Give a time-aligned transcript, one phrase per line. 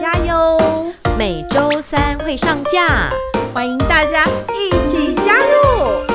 [0.00, 0.92] 大家哟。
[1.18, 3.10] 每周三会上架，
[3.52, 4.24] 欢迎大家
[4.54, 6.06] 一起加入。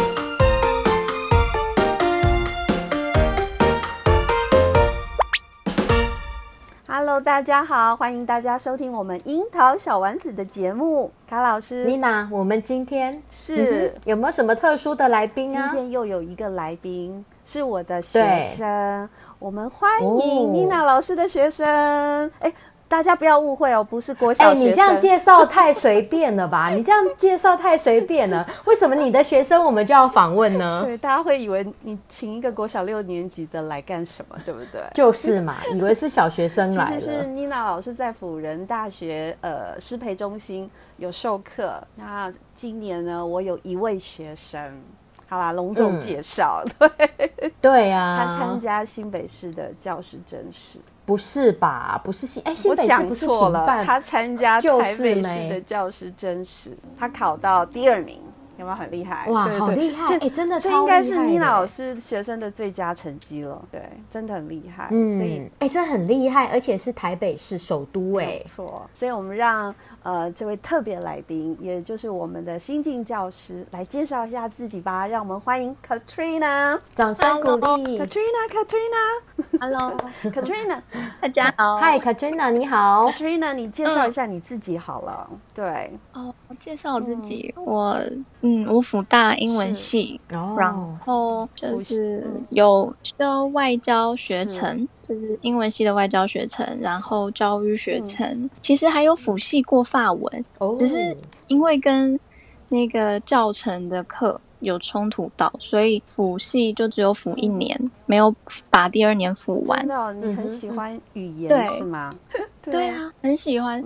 [6.88, 11.12] Hello，大家好，欢迎大家收听我们樱桃小丸子的节目。
[11.30, 15.68] 卡老师，妮娜，我们今天是、嗯、有没有什么特殊的来宾啊？
[15.72, 19.10] 今天又有一个来宾是我的学生，
[19.40, 22.32] 我们欢迎妮娜老师的学生。
[22.40, 22.54] 哎、哦。
[22.94, 26.70] 大家不要误会哦，不是国小你这样介绍太随便了吧？
[26.78, 28.48] 你这样介绍太随便了。
[28.66, 30.84] 为什么你的学生我们就要访问呢？
[30.86, 34.80] 对，大家会以为你请一个国小六年级的来干什么，对不对？
[34.94, 36.70] 就是嘛，以为是小学生。
[36.70, 41.88] 其实是妮娜老师在辅仁大学呃师培中心有授课。
[41.96, 44.84] 那今年呢，我有一位学生，
[45.28, 46.92] 好啦，隆重介绍，嗯、
[47.28, 50.78] 对对呀、啊，他参加新北市的教师甄试。
[51.06, 52.02] 不是吧？
[52.04, 58.20] 不是新哎，新北市不是停办，他参加台北市的教师真实，他考到第二名。
[58.58, 59.28] 有没有很厉害？
[59.30, 60.16] 哇，对对好厉害！
[60.18, 63.60] 哎，真的这应该是妮娜老师学生的最佳成绩了。
[63.72, 64.90] 对，真的很厉害。
[64.92, 68.26] 嗯，所以哎，这很厉害，而且是台北市首都哎。
[68.26, 69.74] 没错，所以我们让
[70.04, 75.08] 呃这位特别来宾，也就是我们的新晋教师来介绍一下自己吧。
[75.08, 78.00] 让我们欢迎 Katrina，掌声鼓励。
[78.00, 80.82] Katrina，Katrina，Hello，Katrina，
[81.20, 81.80] 大家好。
[81.80, 83.10] Hi，Katrina，你好。
[83.10, 85.28] Katrina，你介绍一下你自己好了。
[85.56, 85.98] 对。
[86.14, 88.00] 哦，我介绍我自己，我。
[88.46, 101.18] 嗯，我辅大英文系，哦、然后就是有修外交学程，就是英文系的外交学程，然后教育学程，嗯、其实还有辅系过法文，哦、只是
[101.48, 102.20] 因为跟
[102.68, 108.36] 那个教程的课有冲突到，所以辅系就只有辅一年，嗯、没有
[108.70, 109.80] 把第二年辅完。
[109.80, 112.16] 真的、哦，你很喜欢语言、嗯、是吗？
[112.64, 113.84] 对啊，很喜欢，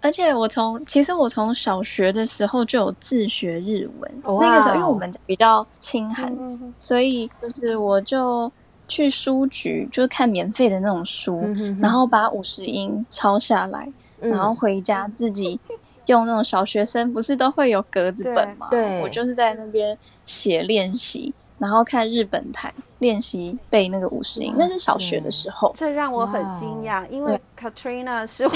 [0.00, 6.32] 而且我从其实我从小学的时候就有自学日文，那个时候因为我们比较清寒，
[6.78, 8.52] 所以就是我就
[8.86, 11.42] 去书局，就是看免费的那种书，
[11.80, 15.58] 然后把五十音抄下来，然后回家自己
[16.06, 18.68] 用那种小学生不是都会有格子本吗？
[18.70, 21.34] 对，我就是在那边写练习。
[21.56, 25.72] 然后看日本台练习背那个五十音，那是小学的时候。
[25.76, 28.52] 这让我很惊讶，因为 Katrina 是我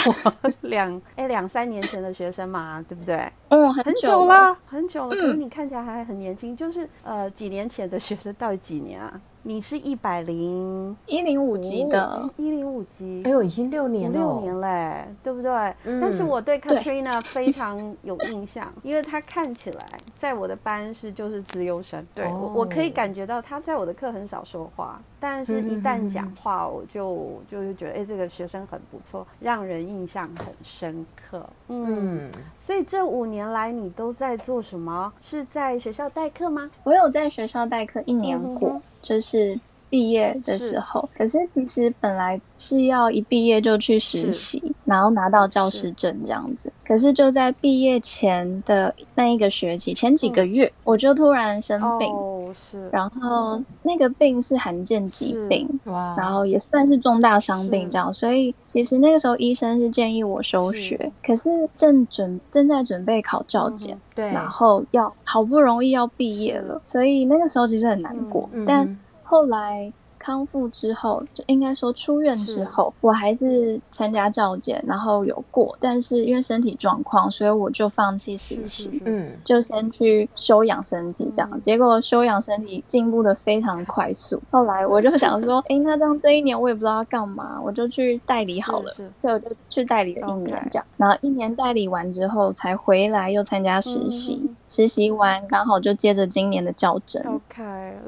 [0.63, 3.33] 两 哎两三年前的学生嘛，对不对？
[3.51, 5.11] 嗯，很久了，很久了。
[5.11, 9.21] 可是你看起来还很年轻，就是呃几年前的学生到底几年啊？
[9.49, 15.51] 你是一百零一零五级的，一零五级，哎呦，已经六年了，六年嘞，对不对？
[15.85, 19.87] 嗯、但是我对 Katrina 非常有印象，因为她看起来
[20.19, 31.45] 在我的班是就是资优生，对、哦、我可以感觉到她在我的课很少说话，但是一旦讲话，我就就是觉得哎，这个学生很不错，让人印象很深刻。
[31.69, 35.13] 嗯，嗯所以这五年来你都在做什么？
[35.21, 36.71] 是在学校代课吗？
[36.85, 38.71] 我有在学校代课一年过。
[38.71, 39.61] 嗯就是
[39.91, 46.69] 毕业的时候，是可是其实本来是要一毕业就去实习，然后拿到教师证这样子。
[46.69, 52.89] 是可是就在毕业前的那一个学期，前几个月，嗯、我就突然生病，哦、是。
[52.91, 58.13] 然后那个病是罕见疾病，哇，然后也算是重大伤病这样。
[58.13, 68.99] 所以其实那个时候医生是建议我休学，是可是正准正在准备考教检，嗯、对，然后要好不容易要毕业了，所以那个时候其实很难过，嗯、但。
[69.29, 81.49] 后来康复之后，就应该说出院之后，我还是参加教检，然后有过，但是因为身体状况，所以我就放弃实习，嗯，就先去休养身体这样。
[81.53, 84.43] 嗯、结果休养身体进步的非常快速。
[84.51, 90.87] 后来我就想说， 哎，那这样这一年我也不知道要干嘛，我就去代理好了，所以我就去代理了一年这样。
[90.97, 97.38] 然后一年代理完之后，才回来又参加实习，嗯、实习完刚好就接着今年的教甄。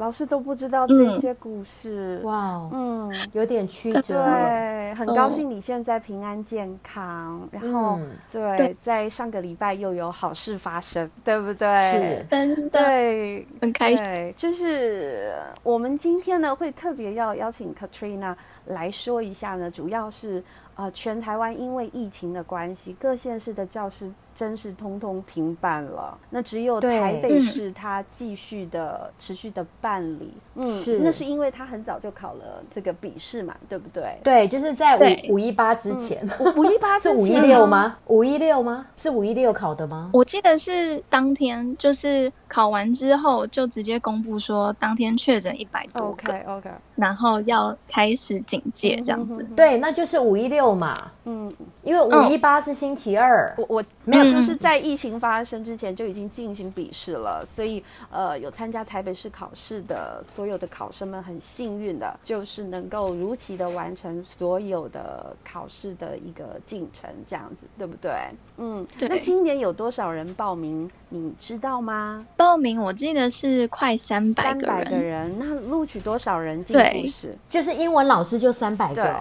[0.00, 2.22] 老师都不知道这些故事。
[2.22, 4.24] 嗯哇，嗯，有点曲折。
[4.24, 7.46] 对，很高兴你现在平安健康。
[7.52, 7.98] 然后，
[8.32, 11.68] 对，在上个礼拜又有好事发生，对不对？
[11.92, 14.34] 是，真的，对，很开心。
[14.38, 20.42] 就是我们今天呢，会特别要邀请 Katrina 来说一下呢，主要是
[20.76, 30.32] 呃，全台湾因为疫情的关系，各县市的教师甄试通通停办了，那只有台北市它继续的、嗯、持续的办理。
[30.54, 34.16] 嗯，是，那是因为他很早就考了这个笔试嘛，对不对？
[34.24, 34.96] 对，就是在
[35.28, 36.26] 五五一八之前。
[36.56, 37.98] 五一八 是五一六吗？
[38.06, 38.86] 五一六吗？
[38.96, 40.08] 是五一六考的吗？
[40.14, 49.42] 我记得是当天，就是考完之后就直接公布说，当天确诊一百多个，OK OK，然后要开始警戒这样子。
[49.50, 50.96] 嗯、对，那就是五一六嘛。
[51.26, 51.52] 嗯，
[51.82, 53.54] 因为五一八是星期二。
[53.58, 68.12] 我我没有，就是在疫情发生之前就已经进行笔试了，所以呃，有参加台北市考试的所有的考生们很幸运的，就是能够如期的完成所有的考试的一个进程，这样子，对不对？
[68.56, 69.08] 嗯，对。
[69.08, 72.26] 那今年有多少人报名，你知道吗？
[72.36, 74.60] 报名我记得是快三百个人。
[74.60, 77.38] 三百个人，那录取多少人进复试？
[77.48, 79.16] 就是英文老师就三百个。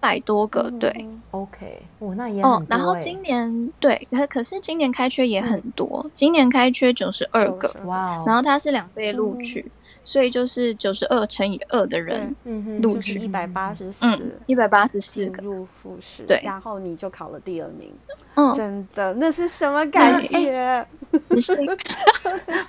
[0.00, 0.92] 百多个，对
[1.30, 2.50] ，OK，哦，那也很多。
[2.58, 9.72] 哦，然后今年对，可可是今年开缺也很多，嗯、今年开缺九十二个，哇，然后它是两倍录取。
[10.08, 12.34] 嗯所以就是九十二乘以二的人
[12.80, 13.18] 录取。
[13.18, 14.06] 一百八十四，
[14.46, 15.42] 一百八十四个。
[15.42, 17.92] 入复试，对，然后你就考了第二名，
[18.34, 20.86] 嗯，真的，那是什么感觉？
[21.28, 21.54] 你是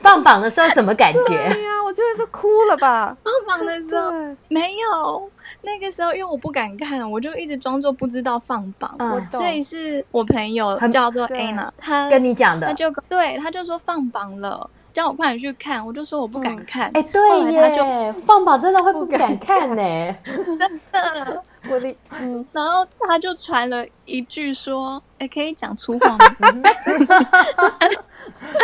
[0.02, 1.24] 放榜的时候什么感觉？
[1.28, 3.16] 对呀，我觉得都哭了吧。
[3.24, 4.12] 放榜的时候
[4.50, 5.32] 没有，
[5.62, 8.96] 那个时候因为我不敢看，我就一直装作不知道放榜。
[9.00, 14.70] 我所以是我朋友叫做 Anna，他跟你讲的，他就对，他就说放榜了。
[14.94, 16.88] 叫我快点去看，我就说我不敢看。
[16.88, 20.58] 哎、嗯，欸、对耶，他就放榜真的会不敢看呢，真
[20.92, 21.44] 的。
[21.70, 26.18] 我的，嗯，然后他就传了一句说，哎、欸，可以讲粗话吗？
[26.40, 26.54] 他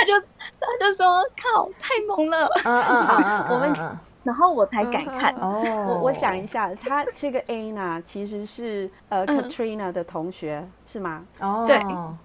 [0.06, 0.19] 就
[0.60, 2.48] 他就说，靠，太猛了。
[2.63, 3.98] 嗯嗯嗯， 我们。
[4.25, 5.36] 然后我才敢看。
[5.36, 11.26] 哦，我我讲一下，他这个 Anna 其实是呃 Katrina 的同学是吗？
[11.40, 11.80] 哦，对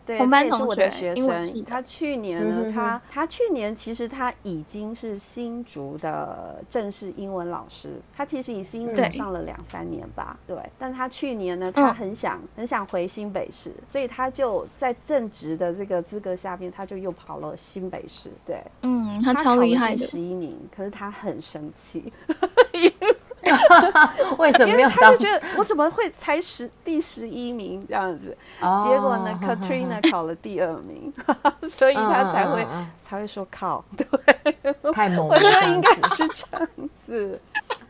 [0.06, 1.64] 对，同班同学，是我的学生。
[1.64, 10.38] 他去年呢，他他去年其实他已经是新竹的正式英文老师，他其实已经上了两三年吧。
[10.46, 18.30] 对，但他去年呢，他很想很想回新北市，所以他就在正职的这个资格下面，他就又跑了新北市。
[18.46, 22.12] 对，嗯，他超厉害的，十一名，可是他很生气。
[24.38, 24.88] 为什么没有？
[24.90, 28.36] 他就觉得我怎么会才十第十一名这样子？
[28.60, 31.12] 哦、结果呢，Katrina 考了第二名，
[31.70, 34.54] 所以他才会、嗯、才会说靠，对，
[34.92, 36.68] 太猛了，我觉得应该是这样
[37.06, 37.40] 子。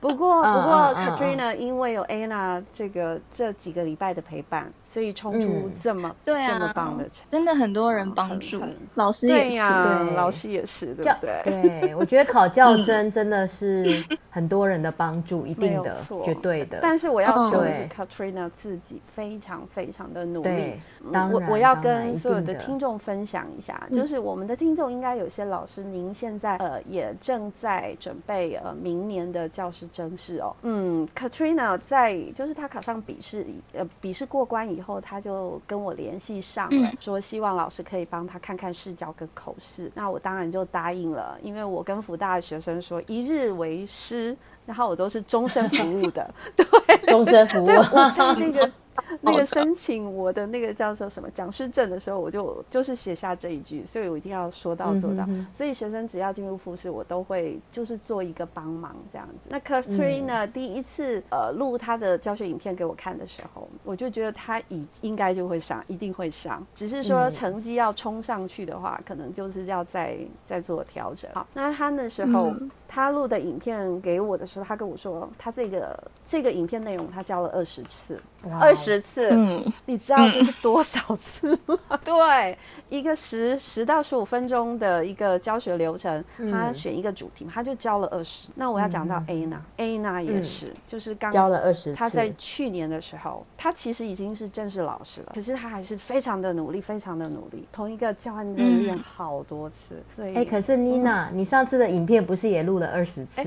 [0.03, 8.63] 不过不过，Katrina 因为有 Anna 这个这几个礼拜的陪伴，所以冲出这么这么棒的成绩，真的很多人帮助，
[8.95, 11.43] 老师也是，对，老师也是，对不对？
[11.45, 13.85] 对，我觉得考教真真的是
[14.31, 15.95] 很多人的帮助，一定的，
[16.25, 16.79] 绝对的。
[16.81, 20.73] 但是我要说的是，Katrina 自己非常非常的努力。
[21.13, 29.90] 我我要跟所有的听众分享一下，就是我们的听众应该有些老师，您现在呃也正在准备呃明年的教师。
[29.93, 39.91] 真是哦，嗯，Katrina 在就是他考上笔试，呃，笔试过关以后，他就跟我联系上了，嗯、说希望老师可以帮他看看试教跟口试。
[39.95, 47.69] 那我当然就答应了，因为我跟福大的学生说一日为师，然后我都是终身服务的， 对，终身服务。
[47.69, 48.71] 我在那个。
[49.21, 55.25] 那个申请我的那个叫做什么讲师证的时候，我就就是写下这一句，所以我一定要说到做到。
[55.25, 59.49] 嗯、哼哼所以学生只要进入复试，我都会就是做一个帮忙这样子。
[59.49, 66.67] 那 Katrina、嗯、第一次呃录他的教学影片给我看的时候，我就觉得他已应该就会上，一定会上。
[66.75, 70.17] 只是说成绩要冲上去的话，嗯、可能就是要再
[70.49, 71.31] 再做调整。
[71.33, 78.21] 好，那他那时候、嗯、他录的影片给我的时候，他跟我说，他这个这个影片内容他教了二十次，
[78.61, 79.01] 二十。
[79.01, 81.79] 次，嗯，你知道这是多少次吗？
[81.89, 88.49] 嗯、 对，一个十十到十五分钟的一个教学流程，嗯、他选一个主题，他就教了二十。
[88.55, 91.95] 那我要讲到 Anna，Anna、嗯、也是，嗯、就是刚教了二十。
[91.95, 99.95] 他在去年的时候，他其实已经是正式老师了，可是他还是非常的努力，非常的努力，同一个教案在练好多次。
[99.95, 103.43] 嗯、所以，哎、欸，可是 Nina，、嗯、你上次的影片不是也录了二十次？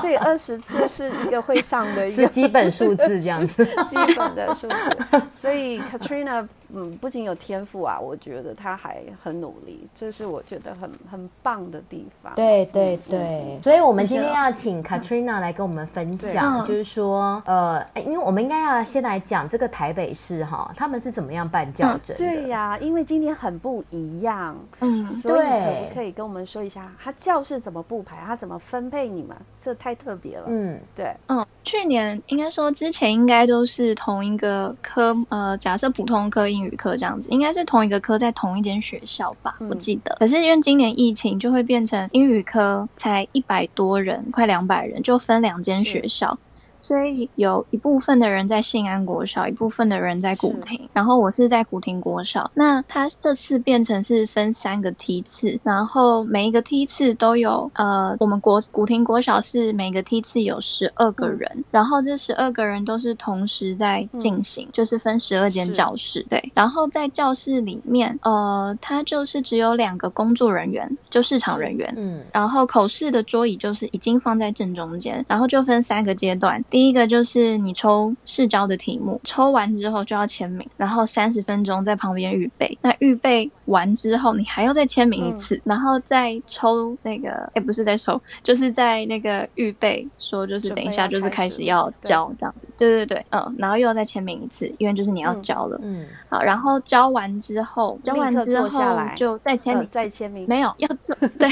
[0.00, 4.98] 所以二十次是一个会上的一个基本数字这样子，基本的数字。
[5.30, 12.34] 所以 Katrina 嗯，不仅有天赋啊，我觉得他还很努力，这是我觉得很很棒的地方。
[12.34, 22.24] 对对对，嗯、所以我们今天要请 Katrina 来跟我们分享，嗯、就是说，呃，因为我们应该要先来讲这个台北市哈，他们是怎么样办教甄的？
[22.24, 29.36] 对呀、啊，因为今天很不一样，嗯，所以可不可以跟我们说一下，他教室怎么布排，他怎么分配你们？
[29.58, 30.44] 这太特别了。
[30.48, 40.16] 嗯，对，嗯，去年应该说之前应该都是同一个科，呃，假设普通科、英语科这样子，应该是同一个科在同一间学校吧，嗯、我记得。
[40.18, 46.38] 可是因为今年疫情，就会变成英语科才一百多人，快两百人，就分两间学校。
[46.84, 52.50] 所以有一部分的人在信安国小，一部分的人在古亭，然后我是在古亭国小。
[52.52, 66.52] 那他这次变成是分三个梯次，然后每一个梯次都有呃，我们国古亭国小是每个梯次有十二个人，嗯、然后这十二个人都是同时在进行，嗯、就是分十二间教室，对。
[66.54, 76.62] 然后在教室里面，呃，他就是只有两个工作人员，就市场人员，嗯，然后口试的桌椅就是已经放在正中间，然后就分三个阶段。
[76.74, 82.78] 第一个就是你抽试教的题目，抽完之后就要签名，然后三十分钟在旁边预备。
[82.82, 92.68] 那预备完之后，你还要再签名一次，嗯、然后再抽那个，哎，不是在抽，就是在那个预备说，就是等一下就是开始要交这样子。
[92.76, 95.78] 对对对，嗯，然后又要再签名一次，因为就是你要交了。
[95.82, 96.02] 嗯。
[96.02, 98.68] 嗯好，然后交完之后，交完之后
[99.16, 100.46] 就再签名，呃、再签名。
[100.48, 101.48] 没有要做， 对，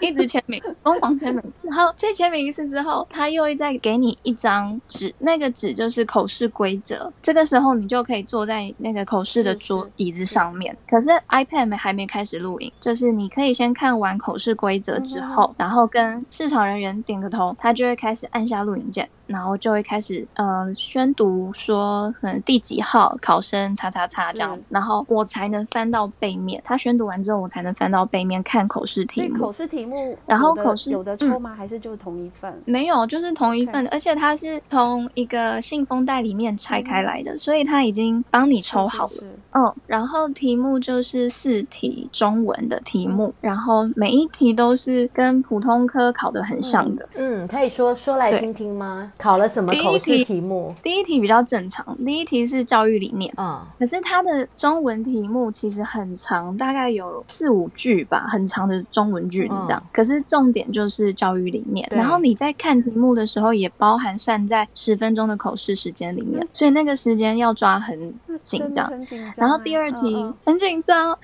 [0.00, 1.42] 一直签名， 疯狂签名。
[1.62, 4.80] 然后再签名一次之后，他又会再给你一张。
[4.88, 10.76] 纸，那个纸就是口试规则，这个时候你就可以坐在那个口试的桌椅子上面。
[10.88, 11.10] 可是
[11.50, 19.10] iPad 还没开始录影，就是你可以先看完口试规则之后，然后跟市场人员点个头，他就会开始按下录影键。
[19.30, 26.60] 然后就会开始，呃，宣读说，可能第几号考生，叉叉叉这样子，然后我才能翻到背面。
[26.64, 29.38] 他宣读完之后，我才能翻到背面看口试题目。
[29.38, 31.54] 口试题目，然后口试有的抽吗？
[31.54, 32.62] 嗯、还是就是同一份？
[32.64, 33.90] 没有，就是同一份，Okay.
[33.90, 39.08] 而且它是从一个信封袋里面拆开来的，嗯、所以他已经帮你抽好了。
[39.10, 47.08] 是是是嗯，然后题目就是四题中文的题目，嗯、然后每一题都是跟普通科考的很像的。
[47.14, 49.12] 嗯，可以说说来听听吗？
[49.20, 50.74] 考了什么口试题目？
[50.82, 53.34] 第一题，第一题比较正常，第一题是教育理念。
[53.36, 59.82] 嗯，可是它的中文题目其实很长，大概有四五句吧，很长的中文句子这样。
[59.84, 61.86] 嗯、可是重点就是教育理念。
[61.90, 68.90] 然后你在看题目的时候，也包含算在十分钟的口试时间里面，嗯、所以那个时间要抓很紧张。
[69.36, 71.18] 然后第二题、嗯嗯、很紧张。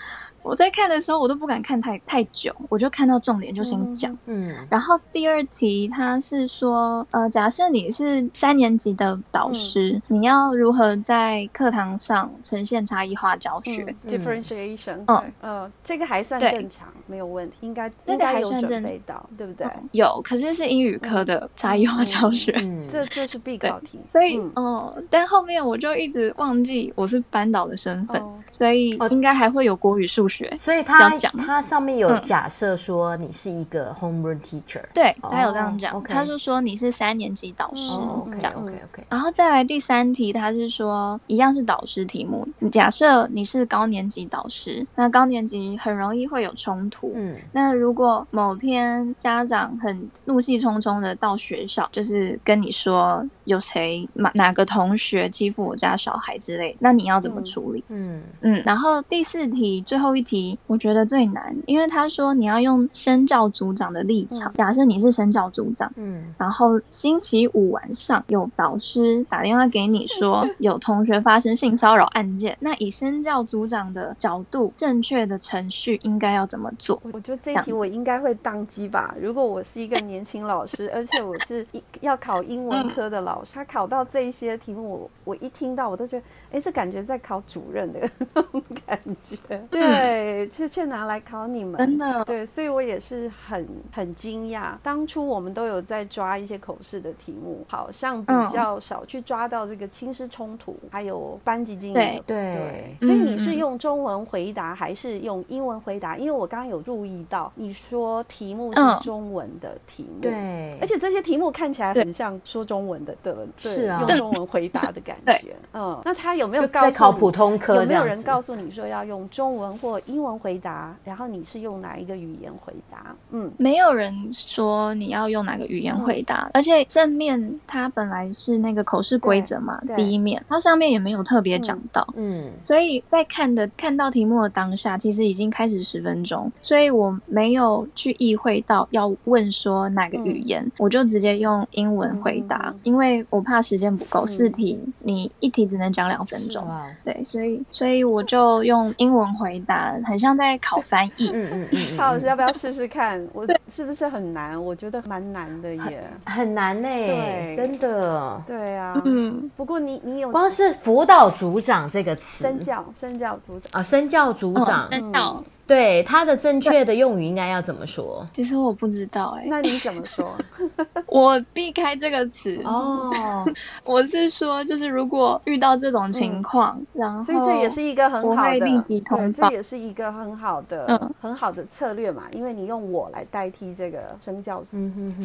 [0.46, 4.16] 我在看的时候，我都不敢看太太久，我就看到重点就先讲。
[4.26, 15.04] 嗯，然后第二题他是说，呃，假设你是三年级的导师，你要如何在课堂上呈现差异化教学？Differentiation。
[15.08, 19.66] 嗯，呃，这个还算正常，没有问题，应该应该有准备到，对不对？
[19.90, 23.98] 有，可是是英语科的差异化教学，嗯这这是必考题。
[24.08, 30.35] 所以，嗯，但后面我就一直忘记我是班导的身份，所以应该还会有国语、数学。
[30.60, 31.10] 所以他
[31.46, 57.82] 他上面有假设说你是一个 homeroom teacher，对，他有这样讲，他就说你是三年级导师，OK OK OK，然后再来第三题，他是说一样是导师题目，假设你是高年级导师，那高年级很容易会有冲突，嗯，那如果某天家长很怒气冲冲的到学校，就是跟你说有谁哪哪个同学欺负我家小孩之类，那你要怎么处理？
[57.88, 60.26] 嗯嗯，然后第四题最后一。
[60.26, 77.00] 题我觉得最难，因为他说你要用身教组长的立场，假设你是身教组长，嗯，然后星期五晚上有导师打电话给你 说有同学发生性骚扰案件，那以身教组长的角度，正确的程序应该要怎么做？
[77.12, 79.14] 我觉得这一题我应该会当机吧。
[79.20, 81.64] 如果我是一个年轻老师，而且我是
[82.00, 88.00] 要考英文科的老师，他考到这一些题目，我我一听到我都觉得，哎，这感觉在考主任的
[88.34, 89.36] 那种感觉，
[89.70, 89.86] 对。
[89.86, 94.74] 对，却却拿来考你们，真的对，所以我也是很很惊讶。
[94.82, 101.94] 当初我们都有在抓一些口试的题目，好像比较少去抓到这个亲师冲突，还有班级经营。
[101.94, 106.16] 对对，所以你是用中文回答还是用英文回答？
[106.16, 115.54] 因为我刚刚有注意到你说题目是中文的题目，对，而且这些题目看起来很像说中文的的，是啊，用中文回答的感 觉。
[115.72, 117.76] 嗯，那他有没有告诉考普通科？
[117.76, 118.96] 有没有人告诉你说要？
[118.96, 120.96] 要用中文或英文回答？
[121.04, 123.14] 然后你是用哪一个语言回答？
[123.30, 146.66] 嗯，没有人说你要用哪个语言回答，嗯、而且正面它本来是那个口试规则嘛，第一面它上面也没有特别讲到，嗯，所以在看的看到题目的当下，其实已经开始十分钟，所以我没有去意会到要问说哪个语言，嗯、我就直接用英文回答，嗯、因为我怕时间不够，四题你一题只能讲两分钟，
[147.04, 153.28] 对，所以所以我就用英文回答，很像在考翻译，嗯嗯嗯，蔡老师要不要试试看？
[153.32, 154.64] 我是不是很难？
[154.64, 160.30] 我觉得蛮难的耶，很难呢，对，真的，对啊，嗯，不过你你有。
[160.30, 163.80] 光是辅导组长这个词，身教身教组长。
[163.80, 165.44] 啊，身教组长，嗯。
[165.66, 168.24] 对，它的正确的用语应该要怎么说？
[168.32, 169.48] 其实我不知道哎、欸。
[169.48, 170.36] 那你怎么说？
[171.08, 173.10] 我避开这个词哦。
[173.84, 184.62] 我是说，就是如果遇到这种情况，嗯、然后所以这也是一个很好的，对，这也是一个很好的、嗯、很好的策略嘛，因为你用我来代替这个生教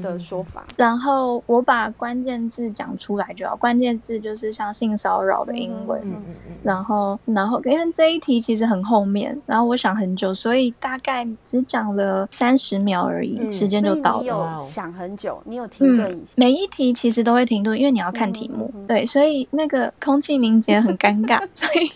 [0.02, 0.64] 的说法。
[0.76, 6.02] 然后我把关键字讲出来就好，关键字就是像性骚扰的英文。
[6.04, 6.56] 嗯嗯嗯。
[6.64, 10.31] 然后，然后因为这一题其实很后面，然后我想很久。
[10.34, 14.22] 所以大概只讲了三十秒而已，嗯、时间就到了。
[14.22, 16.36] 你有想很久，你有停顿一下、嗯。
[16.36, 18.72] 每一题其实都会停顿，因为你要看题目。
[18.74, 21.92] 嗯、对，所以那个空气凝结很尴尬， 所以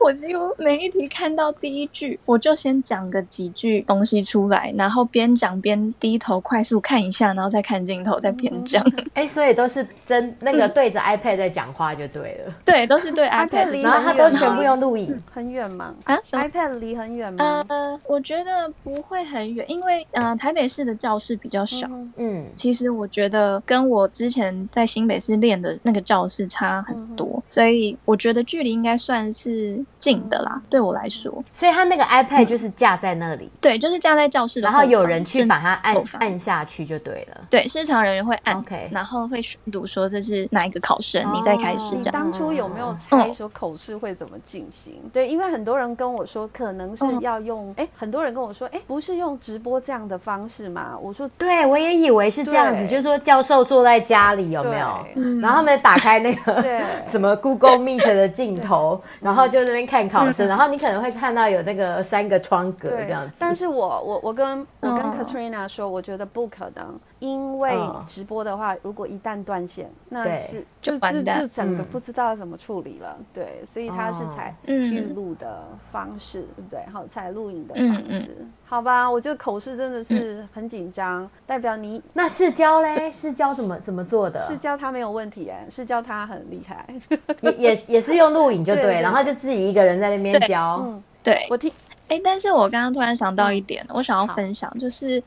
[0.00, 8.84] 我几乎每一题看到第一句，我就先讲个几句东西出来，然后边讲边低头快速看一下，然后再看镜头，再边讲。
[9.14, 12.54] 哎、欸，所以都是真那个对着 iPad 在讲话就对了。
[12.64, 15.16] 对，都是对 iPad，然后他都全部用录影。
[15.32, 15.94] 很远吗？
[16.04, 17.64] 啊，iPad 离很远吗？
[17.68, 21.88] 呃，我觉得不会很远，因为呃台北市的教室比较小。
[22.16, 31.44] 嗯，其实我觉得跟我之前在新北市练的那个教室差很多，所以我觉得距离应该算是近的啦，对我来说。
[31.52, 37.42] 所以他那个 iPad 就是架在那里，对，就是架在教室的，然后有人去把它按按下去就对了。
[37.50, 42.06] 对，市场人员会按，OK，然后会宣读说这是哪一个考生，你再开始讲。
[42.06, 44.94] 你当初有没有猜说口试会怎么进行？
[45.12, 47.88] 对，因为很多人跟我说可能是要用，哎。
[47.98, 50.98] 很多人跟我说，哎，不是用直播这样的方式吗？
[51.00, 55.06] 我说，对，我也以为是这样子，就是说教授坐在家里有没有？
[55.14, 56.62] 对然后他们打开那个
[57.08, 63.32] 什么 Google Meet 的镜头，然后就那边看考生，嗯、然后你可能会看到有那个三个窗格这样子。
[63.38, 73.16] 但是我我我跟我跟 Katrina 说，我觉得不可能，因为直播的话，如果一旦断线，那是就自自整个不知道怎么处理了。
[73.18, 76.80] 嗯、对，所以他是采预录的方式，对不对？
[76.92, 77.74] 好，采录影的。
[77.76, 78.28] 嗯嗯，
[78.64, 83.10] 好吧，我觉得口试真的是很紧张，嗯、代表你那试教嘞？
[83.12, 84.46] 试教怎么怎么做的？
[84.46, 86.86] 试教他没有问题哎，试教他很厉害，
[87.42, 90.82] 也也也是用录影就对，对对对，然后就自己一个人在那边教。
[90.84, 91.72] 嗯，对，我听，
[92.08, 95.22] 哎，但是我刚刚突然想到一点，嗯、我想要分享，就是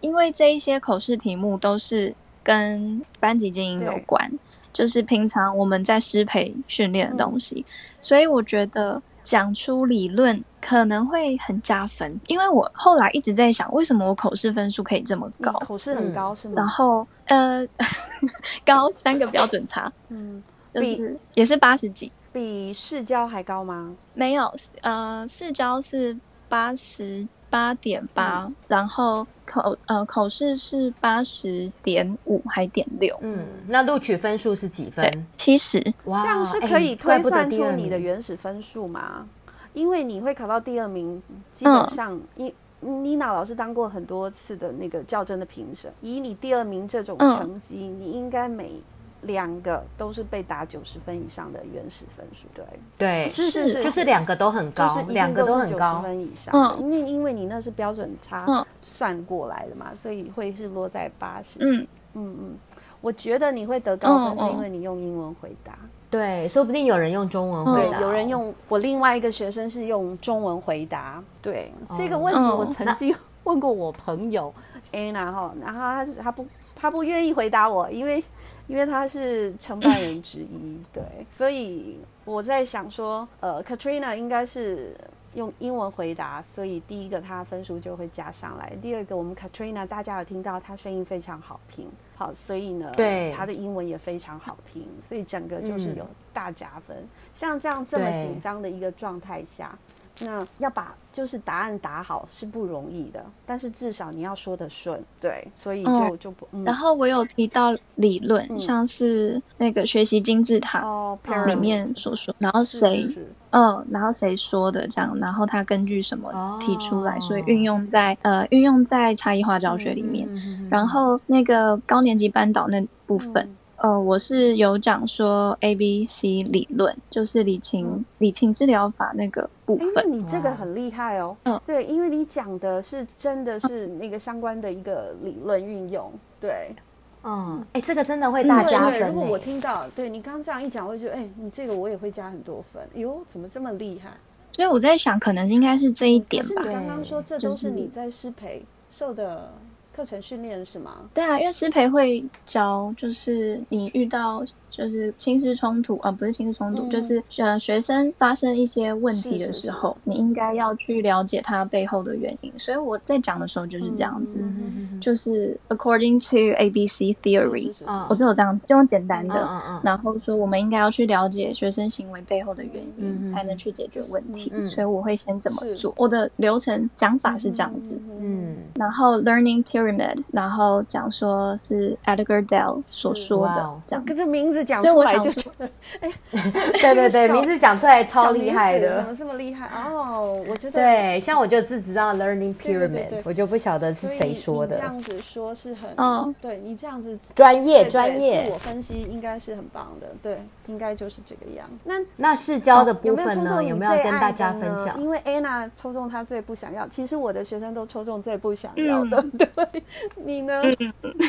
[0.00, 4.38] 因为这一些口试题目都是跟班级经营有关，
[4.72, 9.02] 就是平常我们在师培训练的东西，嗯、所以我觉得。
[9.28, 15.52] 讲出理论可能会很加分，因为我后来一直在想，为什么我口试分数可以这么高？
[15.52, 16.54] 口试很高是吗？
[16.56, 17.66] 然后呃，
[18.64, 23.96] 高三个标准差，嗯，就是也是八十几，比市郊还高吗？
[24.14, 27.28] 没有，呃，市郊是八十。
[27.50, 35.26] 八点八，然后口呃口试是八十点五还点六，嗯，那录取分数是几分？
[35.36, 39.28] 七十，哇，这样是可以推算出你的原始分数吗？
[39.72, 48.82] 因为你会考到第二名，基本上，因妮娜老师当过很多次的那个较真的评审，以你第二名这种成绩，嗯、你应该每。
[49.26, 52.64] 两个都是被打九十分以上的原始分数，对。
[52.96, 54.06] 对，是是是，就是。
[54.06, 56.00] 两个都很高，就是两个都很高。
[56.00, 61.58] 分以上，因为因为你那是标准差算过来的嘛，所以会是落在八十。
[61.58, 61.84] 嗯。
[62.14, 62.54] 嗯嗯，
[63.00, 65.76] 我觉得你会得高分是因为你用英文回答，
[66.08, 73.12] 对，说不定有人用中文回答，有人用我另外一个学生是用中文回答，对这个问题我曾经
[73.42, 74.54] 问过我朋友
[74.92, 78.22] Anna 哈，然后他是他不他不愿意回答我，因为。
[78.66, 81.02] 因为他是承办人之一，对，
[81.36, 84.96] 所以我在想说，呃，Katrina 应该是
[85.34, 88.72] 用英文回答，所以第一个他分数就会加上来。
[88.82, 96.96] 第二个，我们 Katrina 大家有听到他声音非常好听，好，所以呢，对，他的英文也非常好听，所以整个就是有大加分。
[96.96, 99.78] 嗯、像这样这么紧张的一个状态下。
[100.20, 106.48] 那要把就是答案答好是不容易的，但是至少你要说得顺，对，所以就、嗯、就不。
[106.52, 113.08] 嗯、然后我有提到理论，嗯、像是那个学习金字塔里面所说，哦、然后谁，
[113.50, 120.28] 嗯，然后谁说的这样，然后他根据什么提出来，哦、所以运用在呃运用在差异化教学里面。
[120.70, 123.56] 然后那个高年级班导那部分。
[123.78, 130.04] 嗯呃，我是有讲说 A B C 理论，就是理情理情治疗法那个部分。
[130.04, 131.36] 欸、你这个很厉害哦。
[131.44, 136.10] 嗯，对，因为你讲的是真的是那个相关的一个理论运用。
[136.40, 136.74] 对，
[137.22, 139.12] 嗯，哎、欸，这个真的会大加分。
[139.12, 142.82] 如果我听到，对你刚刚这样一讲，我就觉得，哎、欸，你这个我也会加很多分。
[142.94, 144.10] 哟，怎么这么厉害？
[144.52, 146.48] 所以我在想，可能应该是这一点吧。
[146.56, 149.52] 可是你刚刚说这都是你在失培受的。
[149.96, 151.08] 课程训练是吗？
[151.14, 160.10] 对啊，因为师培会教，就是你遇到就是亲师冲突啊，不是亲师冲突，嗯、就是呃学生发生一些问题的时候，是是是。
[160.10, 162.52] 你应该要去了解他背后的原因。
[162.58, 174.52] 所以我在讲的时候就是这样子，嗯、就是 according to ABC theory，是是是我只有这样子，就用简单的，嗯嗯、然后说我们应该要去了解学生行为背后的原因，嗯、才能去解决问题。
[174.54, 175.94] 嗯、所以我会先怎么做？
[175.96, 179.85] 我的流程讲法是这样子，嗯，然后 learning theory。
[180.32, 184.04] 然后讲说是 Edgar Dell 所说的，这样。
[184.04, 185.30] 可是名字讲出来就，
[186.00, 189.66] 哎， 对对对，名字讲出来超厉害的，怎么这么厉害？
[189.66, 194.76] 哦，我觉得对，像我就只知道 Learning Pyramid，我就不晓得是谁说的。
[194.76, 201.66] 这样子说是很，嗯，对你这样子专业专业，自我分析应该是很棒的，对，应该就是这个样。
[201.84, 203.62] 那那试教的部分呢？
[203.62, 205.00] 有没有跟大家分享？
[205.00, 209.75] 因为 Anna 抽中她最不想要，其实我的学生都抽中最不想要的， 对。
[210.24, 210.62] 你呢？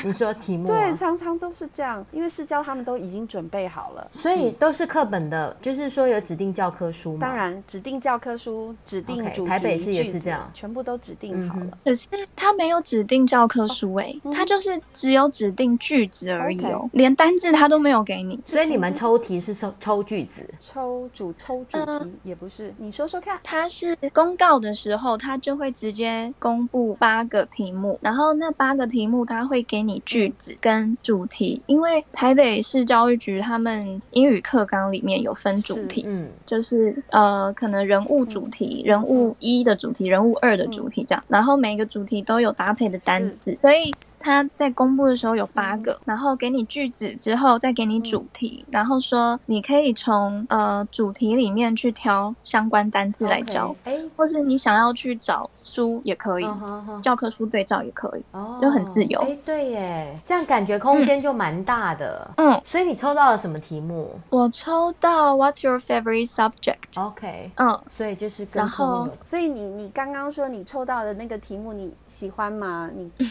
[0.04, 0.68] 你说题目？
[0.68, 7.20] 对，常常都是这样，因为试教他们都已经准备好了，所以都是课本的，就是说有指定教科书吗？
[7.22, 11.78] 当然，指定教科书、指定主题、台北市也是这样，全部都指定好了。
[11.84, 18.42] 可是他没有指定教科书哎，他就是只有指定句子而已哦，连单字他都没有给你。
[18.46, 22.74] 所以你们抽题是抽抽句子，抽主抽主题也不是。
[22.78, 43.94] 你说说看，他是公告的时候，他就会直接公布八个题目，然后那八个题目他会给你句子跟主题，因为台北市教育局他们英语课纲里面有分主题，嗯，就是呃可能人物主题、人物一的主题、人物二的主题这样，然后每个主题都有搭配的单子，所以。
[44.20, 59.20] 他在公布的时候有八个，嗯、然后给你句子之后再给你主题，嗯、然后说你可以从呃主题里面去挑相关单字来教，哎或是你想要去找书也可以，嗯、教科书对照也可以，哦、就很自由。
[59.22, 62.32] 哎，对耶，这样感觉空间就蛮大的。
[62.38, 64.20] 嗯，所以你抽到了什么题目？
[64.30, 72.90] 我抽到 What's your favorite subject？OK，Okay, 嗯，所以就是跟然后，所以你你刚刚说你抽到的那个题目你喜欢吗？
[72.96, 73.12] 你。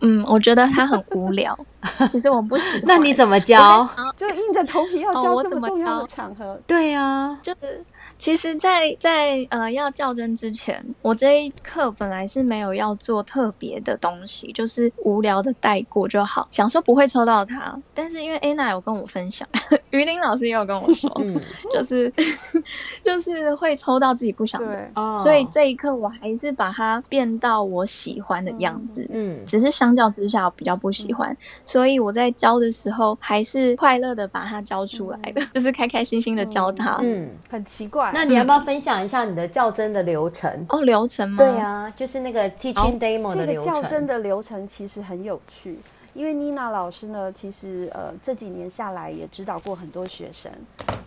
[0.00, 1.58] 嗯，我觉得他很无聊，
[2.12, 2.82] 其实我不喜欢。
[2.84, 3.88] 那你怎么教？
[4.16, 6.44] 就硬着头皮要教这么重要的场合。
[6.54, 7.84] 哦、对呀、啊，就是。
[8.20, 16.46] 其实在，在在呃要较真之前，我这一课本来是没有要做特别的东西，就是无聊的带过就好。
[16.50, 19.48] 想说不会抽到它，但是因为 Anna 有跟我分享，
[19.88, 21.40] 于 林老师也有跟我说，嗯、
[21.72, 22.12] 就是
[23.02, 29.08] 就是会抽到自己不想的，对所以这一刻我还是把它变到我喜欢的样子。
[29.10, 36.98] 嗯，只是相较之下我比较不喜欢，嗯、所以我在教的时候还是快乐的把它教出来的，嗯、 就是开开心心的教它。
[37.00, 38.09] 嗯，很奇怪。
[38.12, 40.66] 那你要不要分享一下你的较真的流程？
[40.68, 41.36] 哦，流程吗？
[41.38, 43.64] 对啊，就是那个 teaching demo 的流程。
[43.64, 45.78] 这个较真的流程其实很有趣，
[46.14, 50.50] 因为妮娜老师呢，其实呃这几年下来也指导过很多学生。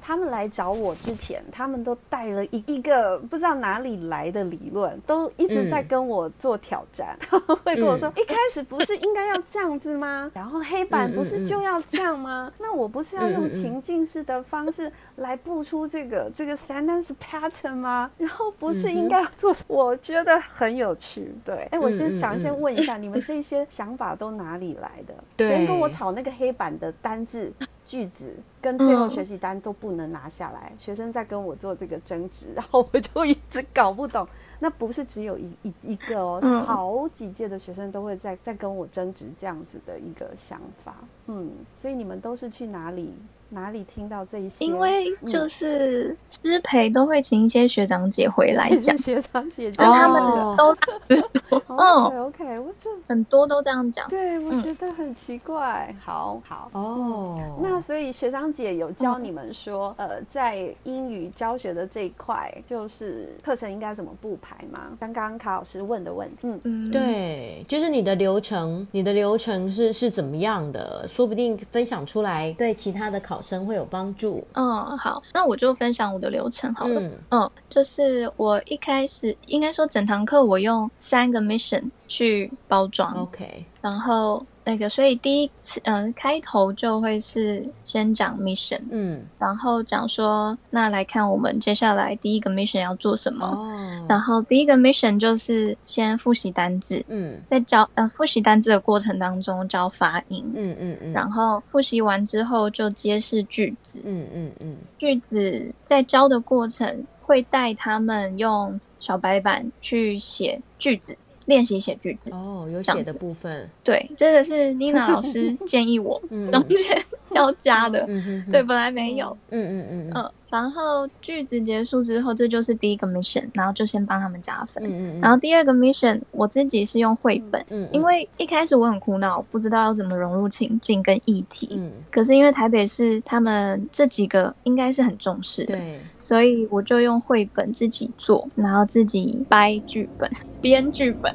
[0.06, 10.30] 他们来找我之前，他们都带了一一个不知道哪里来的理论，都一直在跟我做挑战，嗯、 会跟我说：“嗯、一开始不是应该要这样子吗？
[10.34, 12.52] 然后黑板不是就要这样吗？
[12.60, 18.12] 那我不是要用情境式的方式来布出这个这个 sentence pattern 吗？
[18.18, 19.56] 然后不是应该要做？
[19.68, 21.70] 我觉得很有趣，对。
[21.72, 25.16] 哎，我先想先问一下，你们这些想法都哪里来的？
[25.36, 27.52] 对，先跟我吵那个黑板的单字。
[27.86, 34.26] 句子跟最后学习单都不能拿下来，嗯、学生在跟我做这个争执， 然后我就一直搞不懂。
[34.60, 40.96] 那不是只有一一一个哦，是好几届的学生都会在在跟我争执这样子的一个想法。
[41.28, 43.14] 嗯，所以你们都是去哪里
[43.54, 44.66] 哪里听到这一些？
[44.66, 50.22] 因为就是师培都会请一些学长姐回来讲， 学长姐就他们
[50.58, 50.76] 都
[51.68, 54.08] 嗯，OK，我就很多都这样讲。
[54.10, 55.96] 对，我觉得很奇怪。
[56.04, 64.98] 好好哦，那所以学长姐有教你们说，呃，在英语教学的这一块，就是课程应该怎么布排吗？
[65.00, 66.48] 刚刚卡老师问的问题。
[66.48, 71.08] 嗯嗯，对，就是你的流程，你的流程是是怎么样的？
[71.08, 74.48] 说不定分享出来对其他的考生会有帮助。
[74.54, 77.00] 嗯，好，那我就分享我的流程好了。
[77.00, 83.14] 嗯，嗯，就是我一开始应该说整堂课我用三个 mission 去包装。
[83.24, 84.48] OK，然后。
[84.66, 111.18] 那个，所以第一次，嗯、呃，开头就会是先讲 mission，嗯，然后讲说，那来看我们接下来第一个 mission 要做什么，哦，然后第一个 mission 就是先复习单字，嗯，在教，呃，复习单字的过程当中教发音，嗯嗯嗯，然后复习完之后就揭示句子，嗯嗯嗯，句子在教的过程会带他们用小白板去写句子。
[111.46, 113.70] 练习写句子哦，有写的部分。
[113.84, 117.04] 对，这个是 Nina 老师建议我中间
[117.36, 118.06] 要加的。
[118.08, 119.38] 嗯、对，本来没有。
[119.50, 120.32] 嗯嗯嗯嗯。
[120.54, 124.84] 然后句子结束之后，这就是第一个 mission，然后就先帮他们加分。
[124.86, 125.20] 嗯嗯。
[125.20, 127.66] 然后第二个 mission，我自己是用绘本。
[127.70, 127.90] 嗯。
[127.92, 131.70] 因为一开始我很苦恼，不知道要怎么融入情境跟议题。
[131.72, 131.92] 嗯。
[132.12, 135.76] 可是因为台北市他们这几个应该是很重视的。
[135.76, 136.00] 对。
[136.20, 140.30] 所以我就用绘本自己做，然后自己掰剧本。
[140.62, 141.34] 编剧本，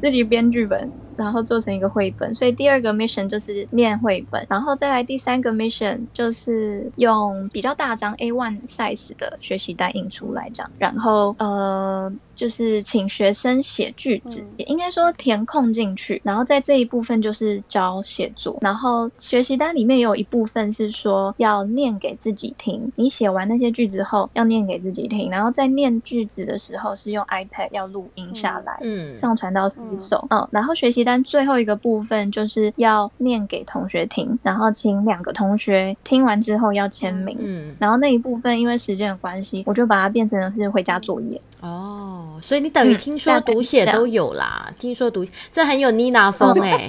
[0.00, 0.90] 自己编剧本。
[1.18, 31.08] 然后做成一个绘本，所以第二个 mission 就是念绘本，然后再来第三个 mission 就是用比较大张 A1 size 的学习单印出来这样，然后呃就是请学生写句子，也应该说填空进去，然后在这一部分就是教写作，然后学习单里面也有一部分是说要念给自己听，你写完那些句子后要念给自己听，然后在念句子的时候是用 iPad 要录音下来，嗯，上传到私手，嗯，然后学习。
[31.08, 37.34] 单最后一个部分就是要念给同学听，然后请两个同学听完之后要签名。
[37.40, 41.40] 嗯，然后那一部分因为时间的关系，我就把它变成是回家作业。
[41.60, 46.88] 哦，所以你等于听说读写都有啦，嗯、听说读这很有妮娜风哎、 欸。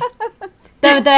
[0.81, 1.13] 对不对？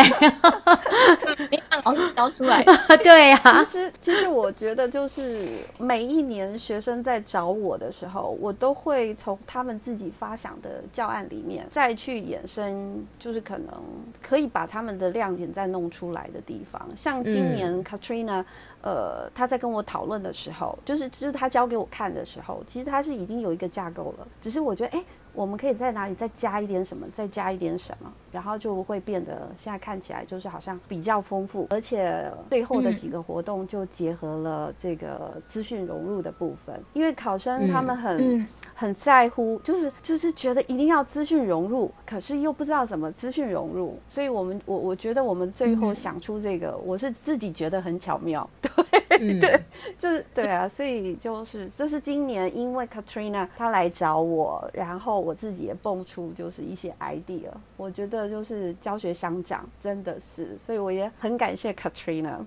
[1.52, 2.64] 你看老师教出来。
[3.04, 3.64] 对呀、啊。
[3.64, 5.48] 其实，其实我觉得就是
[5.78, 13.72] 每一年学生在找我的时候，我都会从他们自己发想的教案里面再去衍生，就是可能
[14.20, 16.82] 可以把他们的亮点再弄出来的地方。
[16.96, 18.46] 像今年 Katrina，、嗯、
[18.82, 25.04] 呃，他在跟我讨论的时候，就是就是他教给我看的时候，其实他是已经有一个架构了，只是我觉得，哎。
[25.34, 38.48] 我们可以在哪里再加一点什么，再加一点什么，然后就会变得现在看起来就是好像比较丰富，而且最后的几个活动就结合了这个资讯融入的部分，因为考生他们很、
[38.82, 48.72] 很在乎，就是就是觉得一定要资讯融入，可是又不知道怎么资讯融入，所以我们我我觉得我们最后想出这个，嗯、我是自己觉得很巧妙， 对、
[49.20, 49.62] 嗯、对，
[50.00, 55.12] 就是对啊，所以就是这是今年因为 Katrina 她来找我，然后。
[55.22, 62.38] 我自己也蹦出就是一些 idea，我觉得就是教学相长，真的是，所以我也很感谢 Katrina。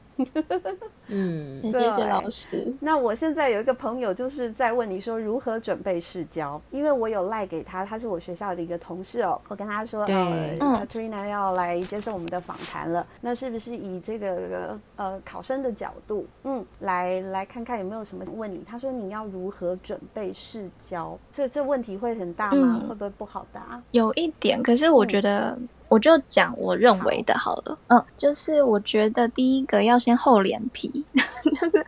[1.06, 2.74] 嗯， 谢谢老师。
[2.80, 18.64] 那我现在有一个朋友就是在问你说如何准备试教，因为我有赖给他，他是我学校的一个同事哦，我跟他说，呃，Katrina 要来接受我们的访谈了，那是不是以这个呃考生的角度，嗯，来来看看有没有什么问你？
[18.66, 21.18] 他说你要如何准备试交？
[21.32, 22.80] 这这问题会很大吗？
[22.82, 23.82] 嗯、会不会不好答？
[23.90, 25.58] 有一点，可是我觉得，
[25.88, 27.78] 我就讲我认为的好了。
[27.88, 31.06] 好嗯，就是我觉得第一个要先厚脸皮，
[31.60, 31.84] 就是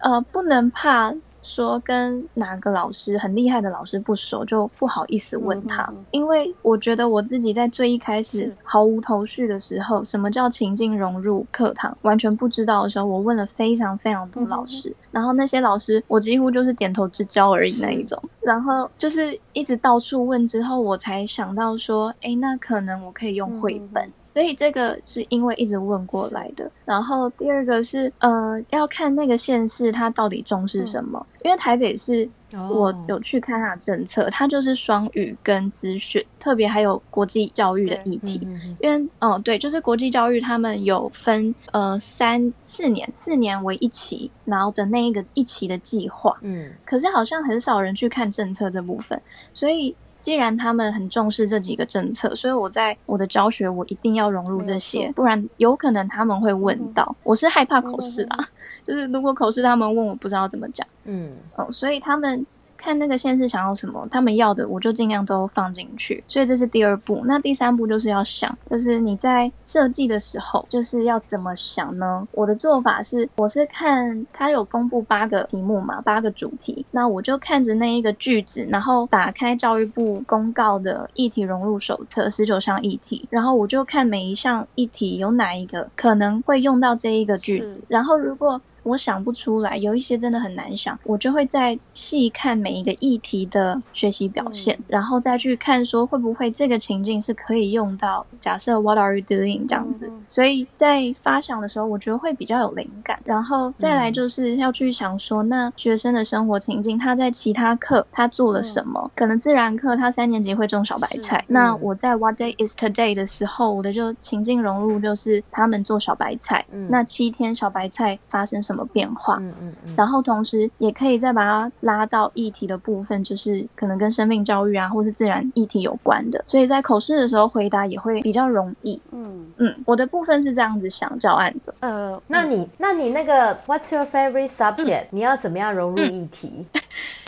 [0.00, 1.14] 呃，不能怕。
[1.48, 24.12] 说跟哪个老师很厉害的老师不熟，就不好意思问他，因为我觉得我自己在最一开始毫无头绪的时候，什么叫情境融入课堂，完全不知道的时候，我问了非常非常多老师，嗯、 然后那些老师我几乎就是点头之交而已那一种，然后就是一直到处问之后，我才想到说，哎，那可能我可以用绘本。
[24.38, 32.30] 嗯所以这个是因为一直问过来的，然后第二个是呃要看那个县市它到底重视什么，嗯、因为台北市
[32.70, 49.22] 我有去看它的政策，哦、它就是双语跟资讯，特别还有国际教育的议题，嗯嗯、因为嗯、呃、对，就是国际教育他们有分呃三四年四年为一期，然后的那一个一期的计划，嗯，可是好像很少人去看政策这部分，
[49.54, 49.96] 所以。
[50.18, 57.14] 既然他们很重视这几个政策，所以我在我的教学我一定要融入这些，不然有可能他们会问到。
[57.22, 58.36] 我是害怕口试啦，
[58.84, 62.46] 就是如果口试他们问我不知道怎么讲，嗯，哦，所以他们。
[62.80, 67.24] 看那个县市想要什么，他们要的我就尽量都放进去，所以这是第二步。
[67.26, 72.28] 那第三步就是要想，就是你在设计的时候，就是要怎么想呢？
[72.30, 98.26] 我的做法是，我是看他有公布八个题目嘛，八个主题，那我就看着那一个句子，然后打开教育部公告的议题融入手册十九项议题，然后我就看每一项议题有哪一个可能会用到这一个句子，然后如果我想不出来，有一些真的很难想，我就会再细看每一个议题的学习表现，嗯、然后再去看说会不会这个情境是可以用到。
[98.40, 103.20] 假设 What are you doing 这样子，嗯、所以在发想的时候，我觉得会比较有灵感。
[103.24, 109.02] 然后再来就是要去想说，那学生的生活情境，他在其他课他做了什么？
[109.04, 116.64] 嗯、可能自然课他三年级会种小白菜，那我在 What day is today 的时候，我的就情境融入就是他们做小白菜。
[116.72, 118.77] 嗯、那七天小白菜发生什么？
[118.84, 129.00] 变化，嗯嗯嗯，然后同时也可以再把它拉到议题的部分，就是可能跟生命教育啊，或是自然议题有关的，所以在口试的时候回答也会比较容易。
[129.12, 131.74] 嗯嗯，我的部分是这样子想教案的。
[131.80, 135.06] 呃，那你那你那个 What's your favorite subject？
[135.10, 136.66] 你要怎么样融入议题？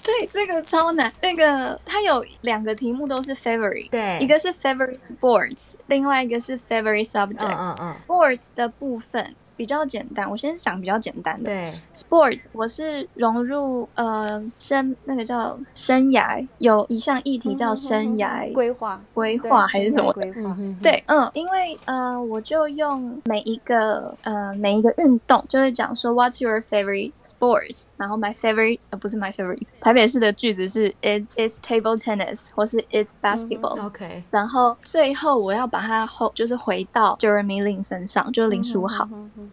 [0.02, 1.12] 对，这个超难。
[1.20, 7.54] 那个它有两个题目都是 favorite，对，一个是 favorite sports，另外一个是 favorite subject。
[7.54, 9.34] 嗯嗯，sports 的部分。
[9.60, 11.50] 比较简单，我先想比较简单的。
[11.50, 20.56] 对，sports 我是融入呃生那个叫生涯，有一项议题叫生涯规划规划还是什么规划？
[20.82, 27.82] 对，嗯，因为呃我就用每一个呃每一个运动就会讲说 What's your favorite sports？
[27.98, 33.88] 然后 my favorite 呃不是 my favorite，台北市的句子是 It's it's table tennis 或是 It's basketball。
[33.88, 39.04] OK，然后最后我要把它后就是回到 Jeremy Lin 身上，就是林书豪。
[39.12, 39.49] 嗯嗯，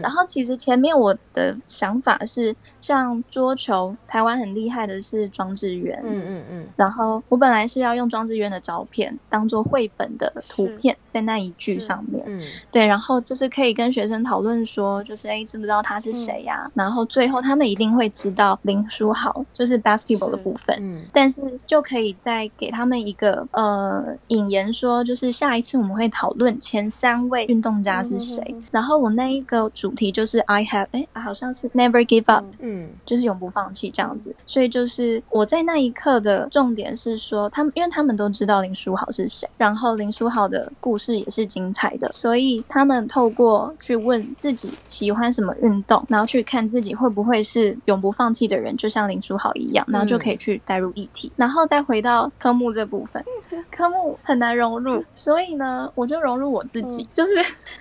[0.00, 16.64] 然后其实前面我的想法是，像桌球，台湾很厉害的是庄智渊，嗯嗯嗯，然后我本来是要用庄智渊的照片当做绘本的图片在那一句上面，嗯，对，然后就是可以跟学生讨论说，就是哎，知不知道他是谁呀？
[16.66, 29.35] 嗯、然后最后他们一定会知道林书豪，就是 basketball 的部分，嗯，但是就可以再给他们一个呃引言说，就是下一次我们会讨论前三位运动家是谁，嗯、然后我那一。
[29.42, 34.36] 个主题就是 I have 哎，好像是 Never give up，嗯，就是永不放弃这样子。
[34.46, 53.24] 所以就是我在那一刻的重点是说，他们因为他们都知道林书豪是谁，然后林书豪的故事也是精彩的，所以他们透过去问自己喜欢什么运动，然后去看自己会不会是永不放弃的人，就像林书豪一样，然后就可以去带入议题，然后再回到科目这部分，
[53.70, 57.32] 科目很难融入， 所以呢，我就融入我自己，就是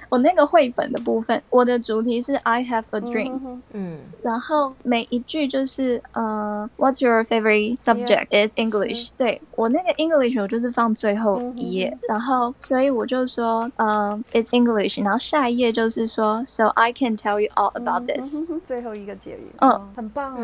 [0.09, 1.34] 我那个绘本的部分。
[1.49, 8.27] 我的主题是 I have a dream，嗯，然后每一句就是呃，What's your favorite subject?
[8.29, 9.09] It's English。
[9.17, 18.35] 对，我那个 English 我就是放最后一页，然后所以我就说呃，It's English，然后下一页就是说，So I can tell you all about this。
[18.63, 20.37] 最后一个结语，嗯，很棒啊，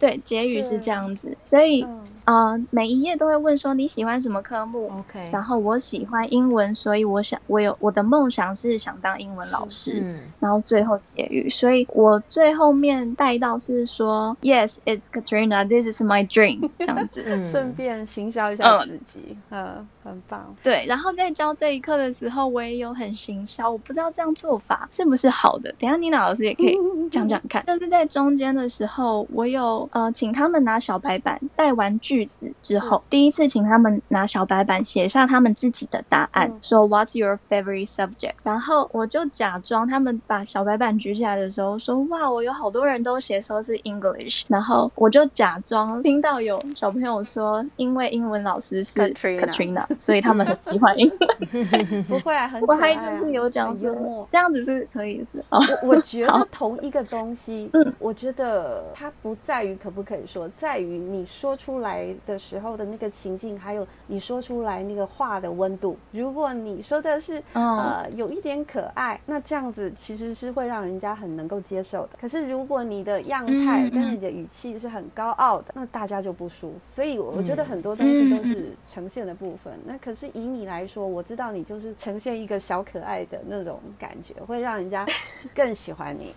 [0.00, 1.86] 对，结语是这样子，所以
[2.28, 10.20] 呃，每一页都会问说你喜欢什么科目？OK，然后我喜欢英文，所以我想我有我的梦想是想当英文老师，嗯。
[10.38, 15.66] 然后最后结语，所以我最后面带到是说，Yes, it's Katrina.
[15.66, 20.56] This is my dream，这样子，顺便行销一下自己，嗯，很棒。
[20.62, 25.74] 对，然后在教这一课的时候，我也有很行销，我不知道这样做法是不是好的。
[25.78, 26.76] 等下妮娜老师也可以
[27.10, 27.64] 讲讲看。
[27.66, 38.34] 就是在中间的时候，我有呃请他们拿小白板带完句子之后，第一次请他们拿小白板写下他们自己的答案，说 What's your favorite subject？
[38.42, 40.08] 然后我就假装他们。
[40.26, 52.04] 把小白板举起来的时候，说：“哇，我有好多人都写说是 English。”然后我就假装听到有小朋友说：“因为英文老师是 Katrina，所以他们很喜欢英文。
[52.08, 55.44] ”不会啊，很我还就是有讲说这样子是可以是。
[55.50, 65.98] 我我觉得同一个东西，嗯，我觉得它不在于可不可以说，在于你说出来的时候的那个情境，还有你说出来那个话的温度。
[66.12, 70.28] 如果你说的是呃有一点可爱，那这样子其实。
[70.38, 72.10] 是会让人家很能够接受的。
[72.20, 76.78] 可是如果你的样态跟你的语气是很高傲的，那大家就不舒服。
[76.86, 79.72] 所以我觉得很多东西都是呈现的部分。
[79.86, 85.06] 嗯、那可是以你来说，我知道你就是呈现一个小可爱的那种感觉，会让人家
[85.54, 86.32] 更喜欢你。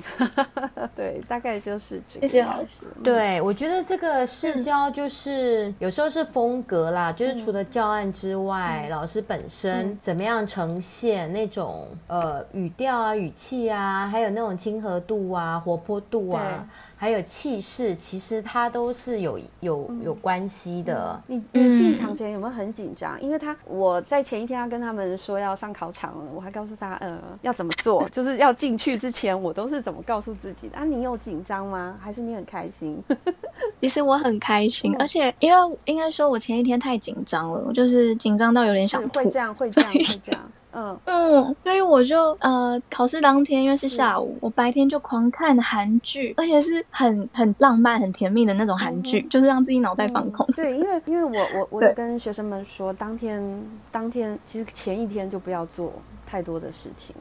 [0.95, 2.27] 对，大概就是这个。
[2.27, 2.87] 谢谢老师。
[3.03, 16.69] 对，我觉得这个试教就是是有时候是风格啦，就是除了教案之外，嗯、老师本身怎么样呈现那种呃语调啊、语气啊，还有那种亲和度啊、活泼度啊。
[17.01, 21.19] 还有气势，其实它都是有有有关系的。
[21.29, 23.19] 嗯、你你进场前有没有很紧张？
[23.19, 30.77] 因为他我在前一天要跟他们说要上考场了，我还告诉他呃要怎么做， 就是要进去之前我都是怎么告诉自己的。
[30.77, 31.99] 啊，你有紧张吗？
[31.99, 33.01] 还是你很开心？
[33.81, 39.21] 其实我很开心，嗯、而且因为应该说我前一天太紧张了，我就是紧张到有点想吐。
[39.21, 40.51] 会这样，会这样，会这样。
[40.73, 50.45] 嗯嗯，所以我就呃考试当天因为是下午，我白天就狂看韩剧，而且是很很浪漫、很甜蜜的那种韩剧，嗯、就是让自己脑袋放空。
[50.49, 55.93] 嗯、对，因为因为我我 我有跟学生们说，当天当天其实前一天就不要做
[56.25, 57.15] 太多的事情。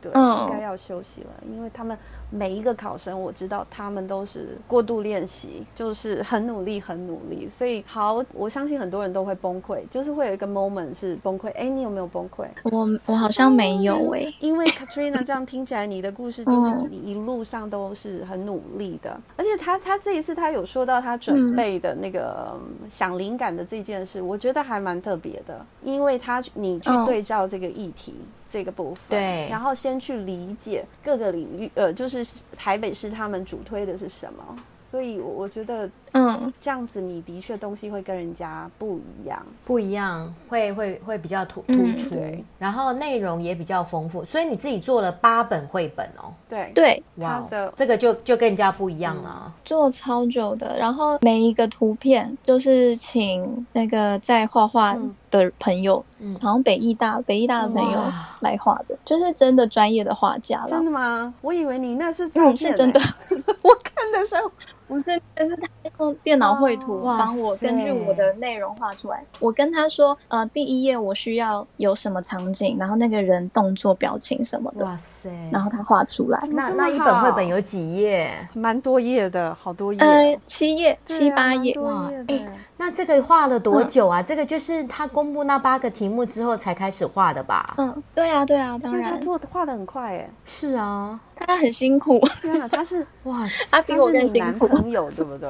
[0.00, 1.96] 对，应该要休息了，因为他们
[2.34, 7.46] 每一个考生，我知道他们都是过度练习，就是很努力，很努力。
[7.48, 11.52] 所以好，我相信很多人都会崩溃，就是会有一个 moment 是崩溃。
[11.52, 12.46] 哎，你有没有崩溃？
[12.64, 22.58] 我我好像没有哎、欸，因为 Katrina 这样听起来，你的故事就是你一路上都是很努力的，而且他他这一次他有说到他准备的那个
[22.88, 28.14] 想灵感的这件事，我觉得还蛮特别的，因为他你去对照这个议题。
[28.52, 32.21] 这个部分，对，然后先去理解各个领域，呃，就是
[32.56, 34.56] 台北市他们主推的是什么。
[34.80, 44.22] 所以我我觉得，嗯，这样子你的确东西会跟人家不一样，不一样，会会会比较突突出，嗯、然后内容也比较丰富。
[44.26, 46.70] 所以你自己做了八本绘本哦，对。
[46.74, 49.52] 对，哇 Wow, 的，这个就就跟人家不一样了，嗯。
[49.64, 54.94] 做超久的，然后每一个图片就是请那个在画画
[55.32, 58.00] 的朋友，嗯，好像北艺大北艺大的朋友
[58.40, 60.68] 来画的，就是真的专业的画家了。
[60.68, 61.34] 真的吗？
[61.40, 63.00] 我以为你那是照片，欸嗯，是真的，
[63.64, 64.52] 我看的时候。
[64.92, 65.66] 不是，但是他
[65.98, 69.24] 用电脑绘图帮我根据我的内容画出来。
[69.40, 74.84] 我跟他说，呃，第一页我需要有什么场景，然后那个人动作、表情什么的。
[74.84, 75.30] 哇塞！
[75.50, 76.46] 然后他画出来。
[76.50, 78.48] 那那一本绘本有几页？
[78.52, 79.98] 蛮多页的，好多页。
[79.98, 81.74] 呃，七页、七八页。
[81.80, 84.22] 哇，哎，那这个画了多久啊？
[84.22, 87.72] 这个就是他公布那八个题目之后才开始画的吧？
[87.78, 89.18] 嗯，对啊，对啊，当然。
[89.22, 90.30] 做画的很快，哎。
[90.44, 91.18] 是啊。
[91.34, 92.20] 他很辛苦。
[92.40, 94.68] 天哪，他是哇，他比我更辛苦。
[94.82, 95.48] 朋友对不对？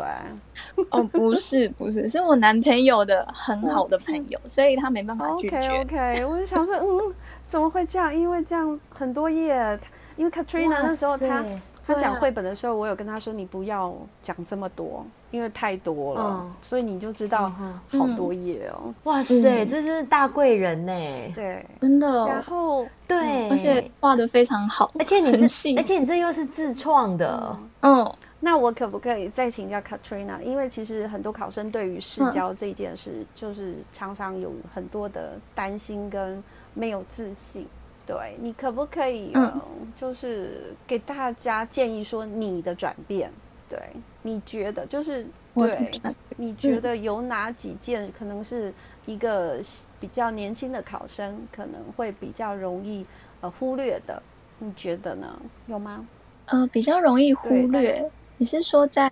[0.91, 5.57] 哦，不是不是， 是我男朋友的很好的朋友，所以他没办法拒绝。
[5.57, 7.15] OK OK，我就想说，嗯，
[7.49, 8.15] 怎么会这样？
[8.15, 9.79] 因为这样很多页，
[10.17, 11.45] 因为 Katrina 那时候他
[11.87, 17.51] 他讲绘本的时候，我有跟他说，你不要讲这么多，因为太多了，所以你就知道
[17.91, 18.95] 好多页哦。
[19.05, 20.93] 哇塞，这是大贵人呢。
[21.35, 22.27] 对，真的。
[22.27, 25.43] 然后对，而且画的非常好，而且你这
[25.77, 28.13] 而且你这又是自创的，嗯。
[28.45, 30.41] 那我可不可以再请教 Katrina？
[30.43, 36.43] 因为其实很多考生对于试教这件事，嗯、就是常常有很多的担心跟
[36.75, 37.65] 没有自信。
[38.05, 39.61] 对，你可不可以，嗯、
[39.97, 43.31] 就是给大家建议说你的转变？
[43.69, 43.79] 对，
[44.23, 45.25] 你觉得就是
[45.55, 45.93] 对，
[46.37, 48.75] 你觉得有哪几件可能是
[49.07, 49.61] 一个
[50.01, 53.07] 比较年轻的考生可能会比较容易
[53.41, 54.21] 呃忽略的？
[54.59, 55.41] 你觉得呢？
[55.69, 56.05] 有吗？
[56.47, 58.05] 呃，比较容易忽略。
[58.43, 59.09] 你是说在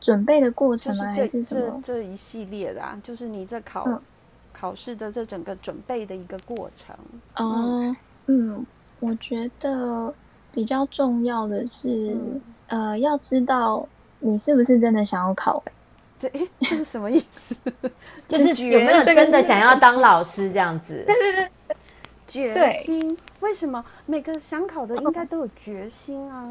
[0.00, 1.04] 准备的过程吗？
[1.14, 1.82] 还是什么？
[1.84, 4.00] 这一系列的啊，就是你在考、嗯、
[4.54, 6.96] 考试的这整个准备的一个过程。
[7.36, 7.94] 哦，
[8.28, 8.64] 嗯，
[9.00, 10.14] 我觉得
[10.50, 13.86] 比较重要的是，嗯、呃，要知道
[14.18, 15.62] 你是不是真的想要考。
[16.18, 16.30] 这
[16.60, 17.54] 这是什么意思？
[18.28, 21.04] 就是有没有真的想要当老师这样子？
[21.06, 21.76] 对对对，
[22.26, 23.14] 决心。
[23.14, 26.48] 对为什么每个想考的应该都有决心啊？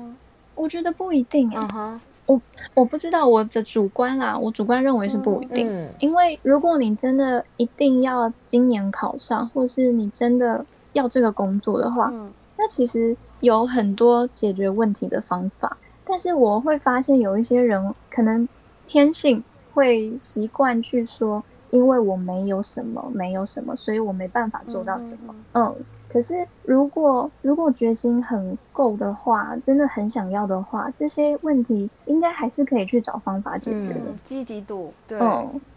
[0.62, 2.00] 我觉得不一定哎、欸，uh huh.
[2.28, 2.42] 我
[2.76, 18.48] 我不知道我的主观啦，我主观认为是不一定，嗯、因为如果你真的一定要今年考上，或是你真的要这个工作的话，嗯、那其实有很多解决问题的方法，但是我会发现有一些人可能
[18.86, 19.44] 天性
[19.74, 25.76] 会习惯去说，因为我没有什么，没有什么，所以我没办法做到什么，嗯。
[26.12, 34.02] 嗯可是，如果如果决心很够的话，真的很想要的话，这些问题应该还是可以去找方法解决的。
[34.26, 35.18] 积极度，对，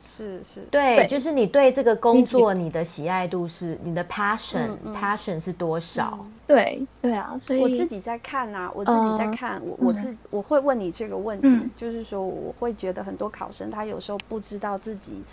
[0.00, 6.26] 是是，对，就是你对这个工作你的喜爱度是你的 passion，passion 是多少？
[6.46, 15.24] 对对啊，所以我自己在看啊，我自己在看，我我自我会问你这个问题，就是说我会觉得很多考生他有时候不知道自己。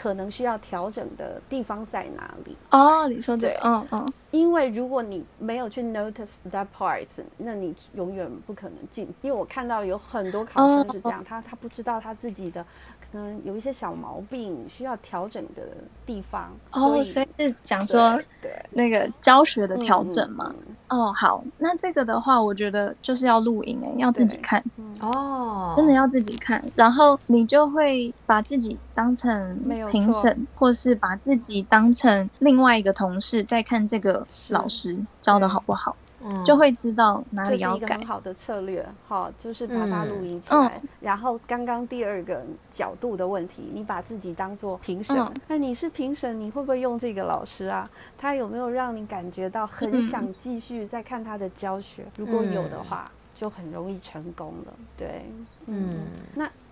[0.00, 2.56] 可能需要调整的地方在哪里？
[2.70, 4.06] 哦，你说这个，嗯嗯。
[4.30, 7.06] 因为如果你没有去 notice that part，
[7.38, 9.08] 那你永远不可能进。
[9.22, 12.62] 因为我看到有很多考生是这样，哦、他他不知道他自己的
[13.00, 15.62] 可能有一些小毛病需要调整的
[16.04, 16.52] 地方。
[16.72, 20.54] 哦，所以是讲说对那个教学的调整嘛。
[20.88, 24.62] 哦，好，那这个的话，我觉得就是要录影诶，要自己看。
[25.00, 29.58] 哦，真的要自己看，然后你就会把自己当成
[29.90, 34.26] 评审，或是把自己当成另外一个同事在看这个。
[34.48, 37.80] 老师教的好不好，嗯，就会知道哪里要改。
[37.80, 40.80] 这是一个很好的策略，好，就是把它录音起来。
[40.82, 47.90] 嗯、然后刚刚第二个角度的问题，你把自己当做评审，嗯、那你是评审，你会不会用这个老师啊？
[48.16, 52.04] 他有没有让你感觉到很想继续再看他的教学？
[52.16, 54.72] 嗯、如果有的话，就很容易成功了。
[54.96, 55.26] 对，
[55.66, 56.06] 嗯，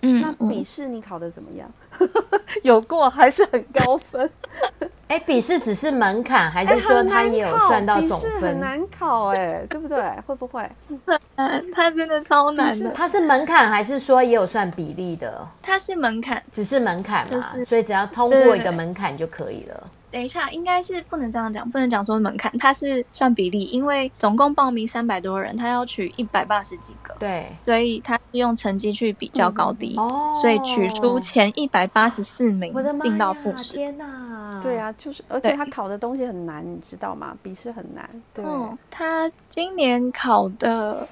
[0.02, 0.48] 嗯那。
[0.48, 1.70] 笔试你考的怎么样？
[2.62, 4.30] 有过还是很高分？
[5.08, 8.40] 哎，笔试只是门槛，还是说他也有算到总分？
[8.40, 10.02] 很难考，哎，对不对？
[10.26, 10.68] 会不会？
[11.72, 12.90] 他真的超难的。
[12.90, 15.46] 他是门槛，还是说也有算比例的？
[15.62, 19.88] 他是门槛，只是门槛嘛，所以只要通过一个门槛就可以了。
[20.10, 29.85] 等一下，应该是不能这样讲，不能讲说门槛，它是算比例，因为总共报名三百多人，他要取一百八十几个，对，所以他是用成绩去比较高低。
[29.96, 33.74] 哦，所以取出前一百八十四名进到复试。
[33.74, 34.60] 天哪！
[34.62, 37.36] 对啊，就是，而且他考的东西很难，你知道吗？
[37.42, 38.08] 笔试很难。
[38.34, 38.44] 对。
[38.44, 41.06] 嗯，他今年考的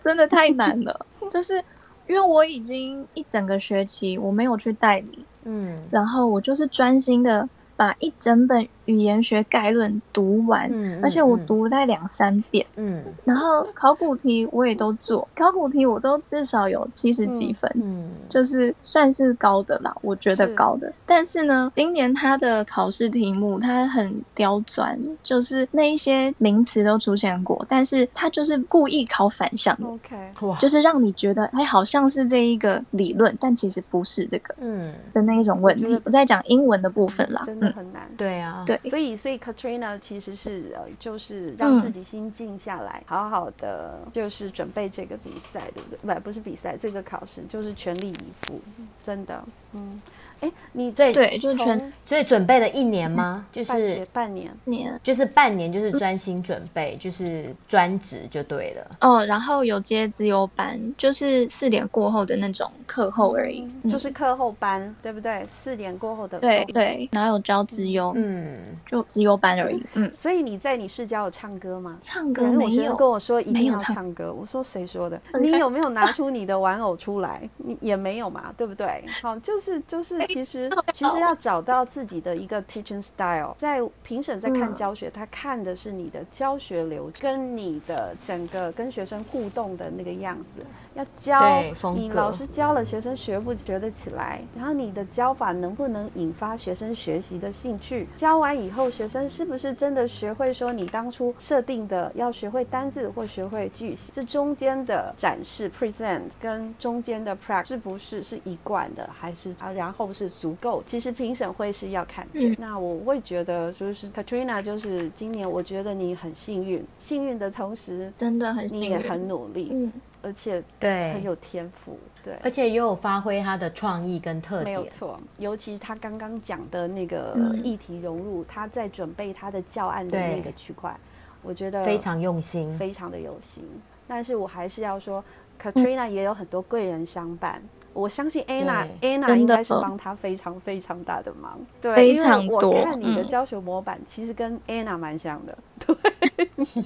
[0.00, 1.64] 真的太难了， 就是
[2.08, 8.68] 因为我已经一整个学期我没有去代理，嗯，然后我就是专心的把一整本。
[8.86, 20.88] 语言学概论读完，嗯、而且我读了两三遍，嗯，然后考古题我也都做，考古题我都至少有七十几分，嗯，就是算是高的啦，我觉得高的。
[20.88, 20.94] 是。
[21.04, 35.94] 但是呢，今年他的考试题目他很刁钻，就是那一些名词都出现过，但是他就是故意考反向的，OK，就是让你觉得哎好像是这一个理论，但其实不是这个，嗯，的那一种问题。
[35.94, 38.75] 我，我在讲英文的部分啦，真的很难，嗯、对啊，对。
[38.78, 46.14] 所以，所以 Katrina 其实是呃，就是让自己心静下来，嗯、好好的就是准备这个比赛，对不对？
[46.14, 48.60] 不，不是比赛，这个考试就是全力以赴，
[49.02, 50.00] 真的，嗯。
[50.40, 53.46] 哎，你对对，就全所以准备了一年吗？
[53.52, 58.96] 就是半年，年就是半年，就是专心准备，就是专职就对了。
[59.00, 65.46] 哦，然后有接资优班，就是四点过后的那种课后而已，就是课后班，对不对？
[65.48, 70.12] 四点过后的对对，然后有教资优，嗯，就资优班而已，嗯。
[70.20, 71.98] 所以你在你试教有唱歌吗？
[72.02, 75.20] 唱歌没有，跟我说一定要唱歌，我说谁说的？
[75.40, 77.48] 你有没有拿出你的玩偶出来？
[77.56, 79.04] 你也没有嘛，对不对？
[79.22, 80.26] 好，就是就是。
[80.26, 90.66] 其实，其实要找到自己的一个 teaching style，在评审在看教学，嗯、他看的是你的教学流，跟你的整个跟学生互动的那个样子。
[90.96, 91.62] 要教
[91.94, 94.40] 你老师教了，学生学不学得起来？
[94.56, 98.06] 然后你的教法能不能引发学生学习的兴趣？
[98.16, 104.10] 教完以后，学生是不是真的学会说你当初设定的要学会单字或学会句型？
[104.14, 109.70] 这中间的展示 present 跟中间的 practice 是不是是一贯的，还是啊？
[109.70, 110.82] 然后是足够？
[110.86, 112.48] 其实评审会是要看这。
[112.48, 119.68] 嗯、那我会觉得就是 Katrina，就是今年我觉得你很幸运，幸运的同时真的很幸运，你也很努力。
[119.70, 119.92] 嗯。
[120.26, 125.20] 而且对很有天赋，对，而且也有发挥他的创意跟特点，没有错。
[125.38, 130.98] 尤其他刚刚讲的那个议题融入，嗯、他在准备他的教案的那个区块，
[131.42, 133.62] 我觉得非常用心，非常的有心。
[134.08, 135.22] 但是我还是要说
[135.62, 137.62] ，Katrina 也有很多贵人相伴。
[137.62, 142.70] 嗯我相信 Anna，Anna 应该是帮他非常非常大的忙，对，非常多。
[142.70, 145.96] 我看你的教学模板其实跟 Anna 蛮像的， 对，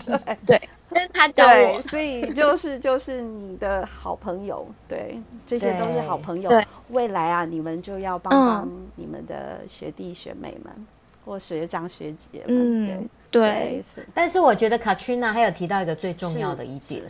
[0.06, 6.50] 对，对，但是他教我，所以就是 就是你的好朋友，对，这些都是好朋友。
[6.90, 10.86] 未来啊，你们就要帮帮你们的学弟学妹们，嗯、
[11.24, 13.42] 或学长学姐们，嗯，对。
[13.42, 13.84] 对。
[13.94, 14.06] 是。
[14.14, 17.02] 但是我觉得 Katrina 还有提到一个最重要的一点。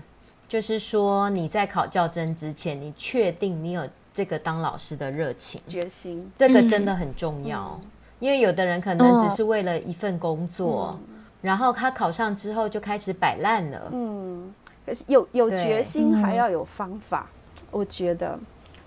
[0.51, 7.79] 就是说你在考教甄之前，你确定你有这个当老师的热情、决心，这个真的很重要。
[7.81, 13.91] 嗯、因为有的人可能只是为了一份工作，嗯、然后他考上之后就开始摆烂了。
[13.93, 14.53] 嗯，
[14.85, 17.31] 可是有有决心还要有方法，
[17.61, 18.37] 嗯、我觉得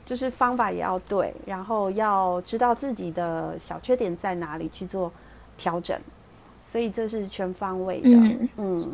[0.06, 5.14] 就是方法也要对，然后要知道自己的小缺点在哪里去做
[5.58, 5.98] 调整，
[6.62, 8.10] 所以这是全方位的。
[8.10, 8.92] 嗯，嗯，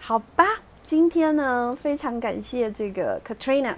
[0.00, 0.44] 好吧。
[0.84, 3.76] 今天呢，非常感谢这个 Katrina，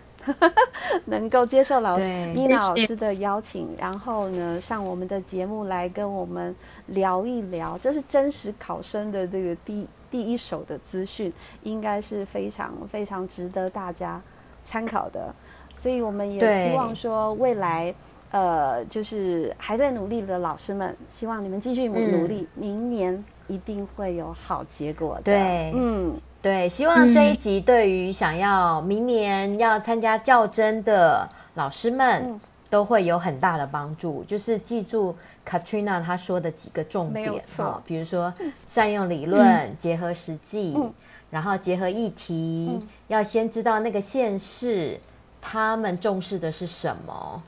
[1.04, 11.32] 能够接受老师妮娜老师的邀请，然后呢上我们的节目来跟我们聊一聊，这是真实考生的这个第第一手的资讯，
[11.62, 14.20] 应该是非常非常值得大家
[14.64, 15.34] 参考的。
[15.76, 17.94] 所以我们也希望说未来
[18.30, 25.22] 呃就是还在努力的老师们，希望你们继续努力，嗯、明年一定会有好结果的。
[25.22, 26.14] 对，嗯。
[26.44, 32.38] 对，希望这一集对于想要明年要参加较真的老师们
[32.68, 34.24] 都会有很大的帮助。
[34.24, 35.16] 嗯、就是记住
[35.48, 38.34] Katrina 她说的几个重点哈，比如说
[38.66, 40.92] 善用理论，嗯、结合实际，嗯、
[41.30, 45.00] 然后结合议题，嗯、要先知道那个县市
[45.40, 47.42] 他们重视的是什么。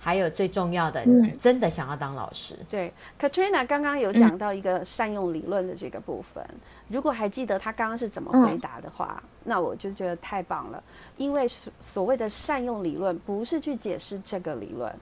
[0.00, 2.54] 还有最重要的，你真的想要当老师？
[2.60, 6.42] 嗯、对，Katrina 刚刚有讲到一个善用理论的这个部分。
[6.48, 10.82] 嗯、如果还记得他刚刚是怎么回答的话，嗯、那我就觉得太棒了。
[11.16, 14.94] 因为所所谓的善用理论，不是去解释这个理论，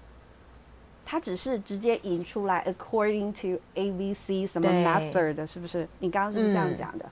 [1.04, 5.86] 它只是直接引出来，according to A B C 什么 method 的，是不是？
[5.98, 7.10] 你刚刚是不是这样讲的？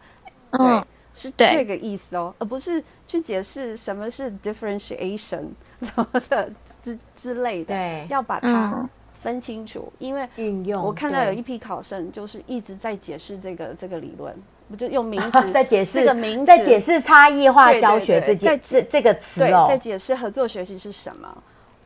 [0.50, 0.86] 嗯、对。
[1.14, 5.50] 嗯是这个意思哦，而不是去解释什么是 differentiation
[5.80, 6.50] 什么的
[6.82, 7.66] 之之类的。
[7.74, 8.88] 对，要把它
[9.22, 10.84] 分清楚，嗯、因为运用。
[10.84, 14.34] 我看到有一批考生就是一直在解释这个这个理论，
[14.68, 21.42] 我就用名 词在解释这个名词，在解释差异化教学这件这这个词哦，在解释合作学习是什么。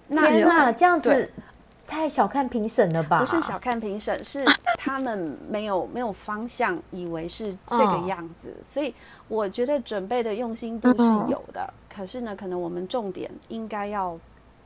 [0.09, 1.31] 天哪，这样子。
[1.89, 3.18] 太小看评审了吧？
[3.20, 4.45] 不是小看评审，是
[4.76, 8.95] 他们没有 没有方向，以为是这个样子，哦、所以
[9.26, 11.62] 我觉得准备的用心度是有的。
[11.66, 14.18] 嗯、可是呢，可能我们重点应该要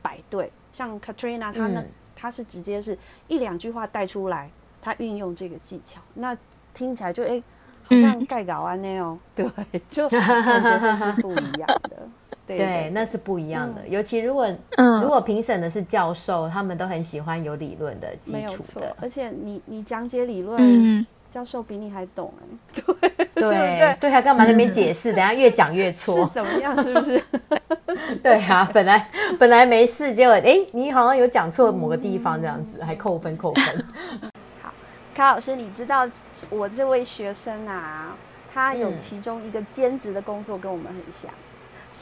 [0.03, 0.51] 摆对。
[0.73, 1.85] 像 Katrina 她呢，
[2.17, 2.99] 她、嗯、是直接是
[3.29, 4.51] 一两句话带出来，
[4.83, 6.37] 她运用这个技巧，那
[6.75, 7.45] 听起来就哎、欸，
[7.85, 9.47] 好像盖稿啊那样， 对，
[9.89, 12.09] 就感觉会是不一样的。
[12.47, 13.83] 对，对，对，那是不一样的。
[13.83, 18.97] 嗯、尤其如果，嗯、如果评审的是教授，他们都很喜欢有理论的基础的。
[19.01, 22.73] 而且你你讲解理论，嗯、教授比你还懂哎。
[22.75, 25.13] 对 对对，对，还干嘛那边解释？
[25.13, 26.27] 嗯、等下越讲越错。
[26.27, 26.77] 是怎么样？
[26.83, 27.23] 是不是？
[28.23, 33.87] 对啊，本来本来没事，结果哎，你好像有讲错某个地方，这样子、嗯、还扣分扣分。
[34.63, 34.73] 好，
[35.15, 36.09] 卡老师，你知道
[36.51, 38.17] 我这位学生啊，
[38.53, 41.31] 他有其中一个兼职的工作跟我们很像。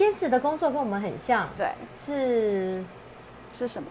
[0.00, 2.82] 兼职的工作跟我们很像，对，是
[3.52, 3.90] 是什么？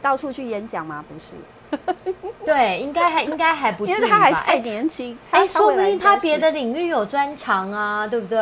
[0.00, 1.04] 到处去演讲吗？
[1.06, 3.98] 不是， 对，应该还 应该还不至于吧？
[3.98, 8.40] 因为他还太年轻，哎，说不定他别的领域有专长啊，对不对？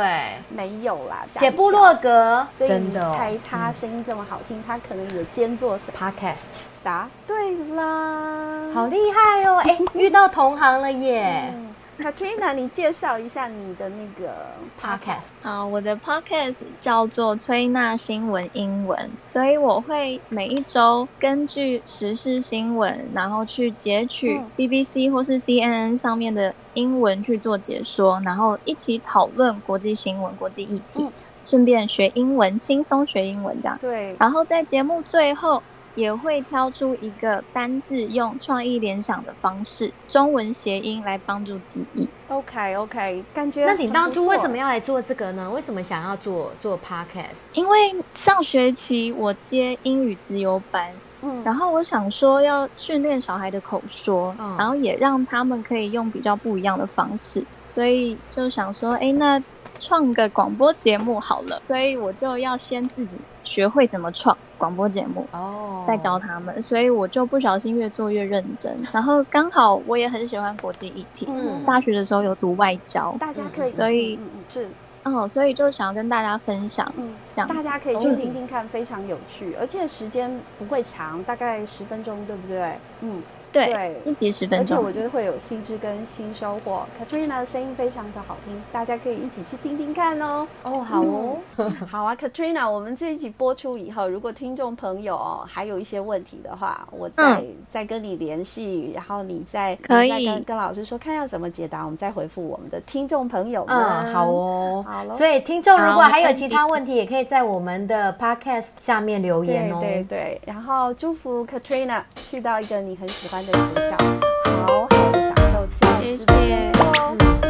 [0.49, 6.37] 没有啦，写部落格，所以你，猜他声音这么好听，他可能也兼做什么 podcast？
[6.85, 9.57] 答对啦，好厉害哦！
[9.67, 11.53] 哎，遇到同行了耶。
[12.01, 14.33] Katrina，你介绍一下你的那个
[14.81, 15.29] podcast。
[15.43, 31.13] 好，我的 podcast 叫做崔娜新闻英文，所以我会每一周根据时事新闻，然后去截取 BBC 或是 CNN 上面的英文去做解说，然后一起讨论国际新闻、国际议题，
[31.45, 33.77] 顺便学英文，轻松学英文这样。
[33.79, 34.17] 对。
[34.19, 35.63] 然后在节目最后。
[35.95, 42.11] 也会挑出一个单字，用创意联想的方式，中文谐音来帮助记忆。
[42.27, 43.65] OK OK，感觉。
[43.67, 45.51] 那你当初为什么要来做这个呢？
[45.51, 47.41] 为什么想要做做 Podcast？
[47.53, 47.77] 因为
[48.15, 59.43] 上学期我接英语自由班，嗯，然后我想说要训练小孩的口说，嗯，然后也让他们可以用比较不一样的方式，所以就想说，哎，那
[59.81, 63.19] 创个广播节目好了，所以我就要先自己。
[63.43, 68.77] 学会怎么创广播节目哦，再教他们，所以我就不小心越做越认真。
[68.93, 74.69] 然后刚好我也很喜欢国际议题，嗯，大学的时候有读外交，大家可以，所以是
[75.03, 82.75] 哦，所以就想要跟大家分享，嗯，这样大家可以去听听看，非常有趣，而且时间不会长，大概十分钟，对不对？
[83.01, 83.21] 嗯。
[83.53, 86.87] 对，一集十分钟，而且我觉得会有新知跟新收获。
[86.99, 90.47] Katrina 的声音非常的好听，大家可以一起去听听看哦。
[90.63, 91.37] 哦，好哦，
[91.91, 103.77] 好啊，Katrina，我们这一集播出以后，如果听众朋友哦还有一些问题的话，我再再跟你联系，然后你再可以跟跟老师说看要怎么解答，我们再回复我们的听众朋友们。
[103.77, 105.17] 嗯，好哦，好了。
[105.17, 109.79] 所以听众如果还有其他问题，也可以在我们的 Podcast 下面留言哦。
[109.81, 113.40] 对对对，然后祝福 Katrina 去到一个你很喜欢。
[113.47, 113.59] 的学
[113.91, 113.97] 校，
[114.45, 116.31] 好好的享受教师的生
[116.75, 117.17] 活。
[117.43, 117.47] 嗯，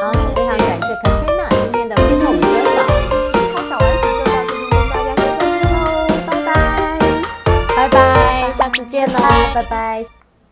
[0.00, 0.02] 好，
[0.34, 2.78] 非常感谢 Katrina 今天的接受我们专访。
[3.32, 5.76] 思考小玩具就到这里跟大家说再见喽，
[6.26, 6.50] 拜拜，
[7.76, 9.18] 拜拜，下次见喽，
[9.54, 10.21] 拜拜。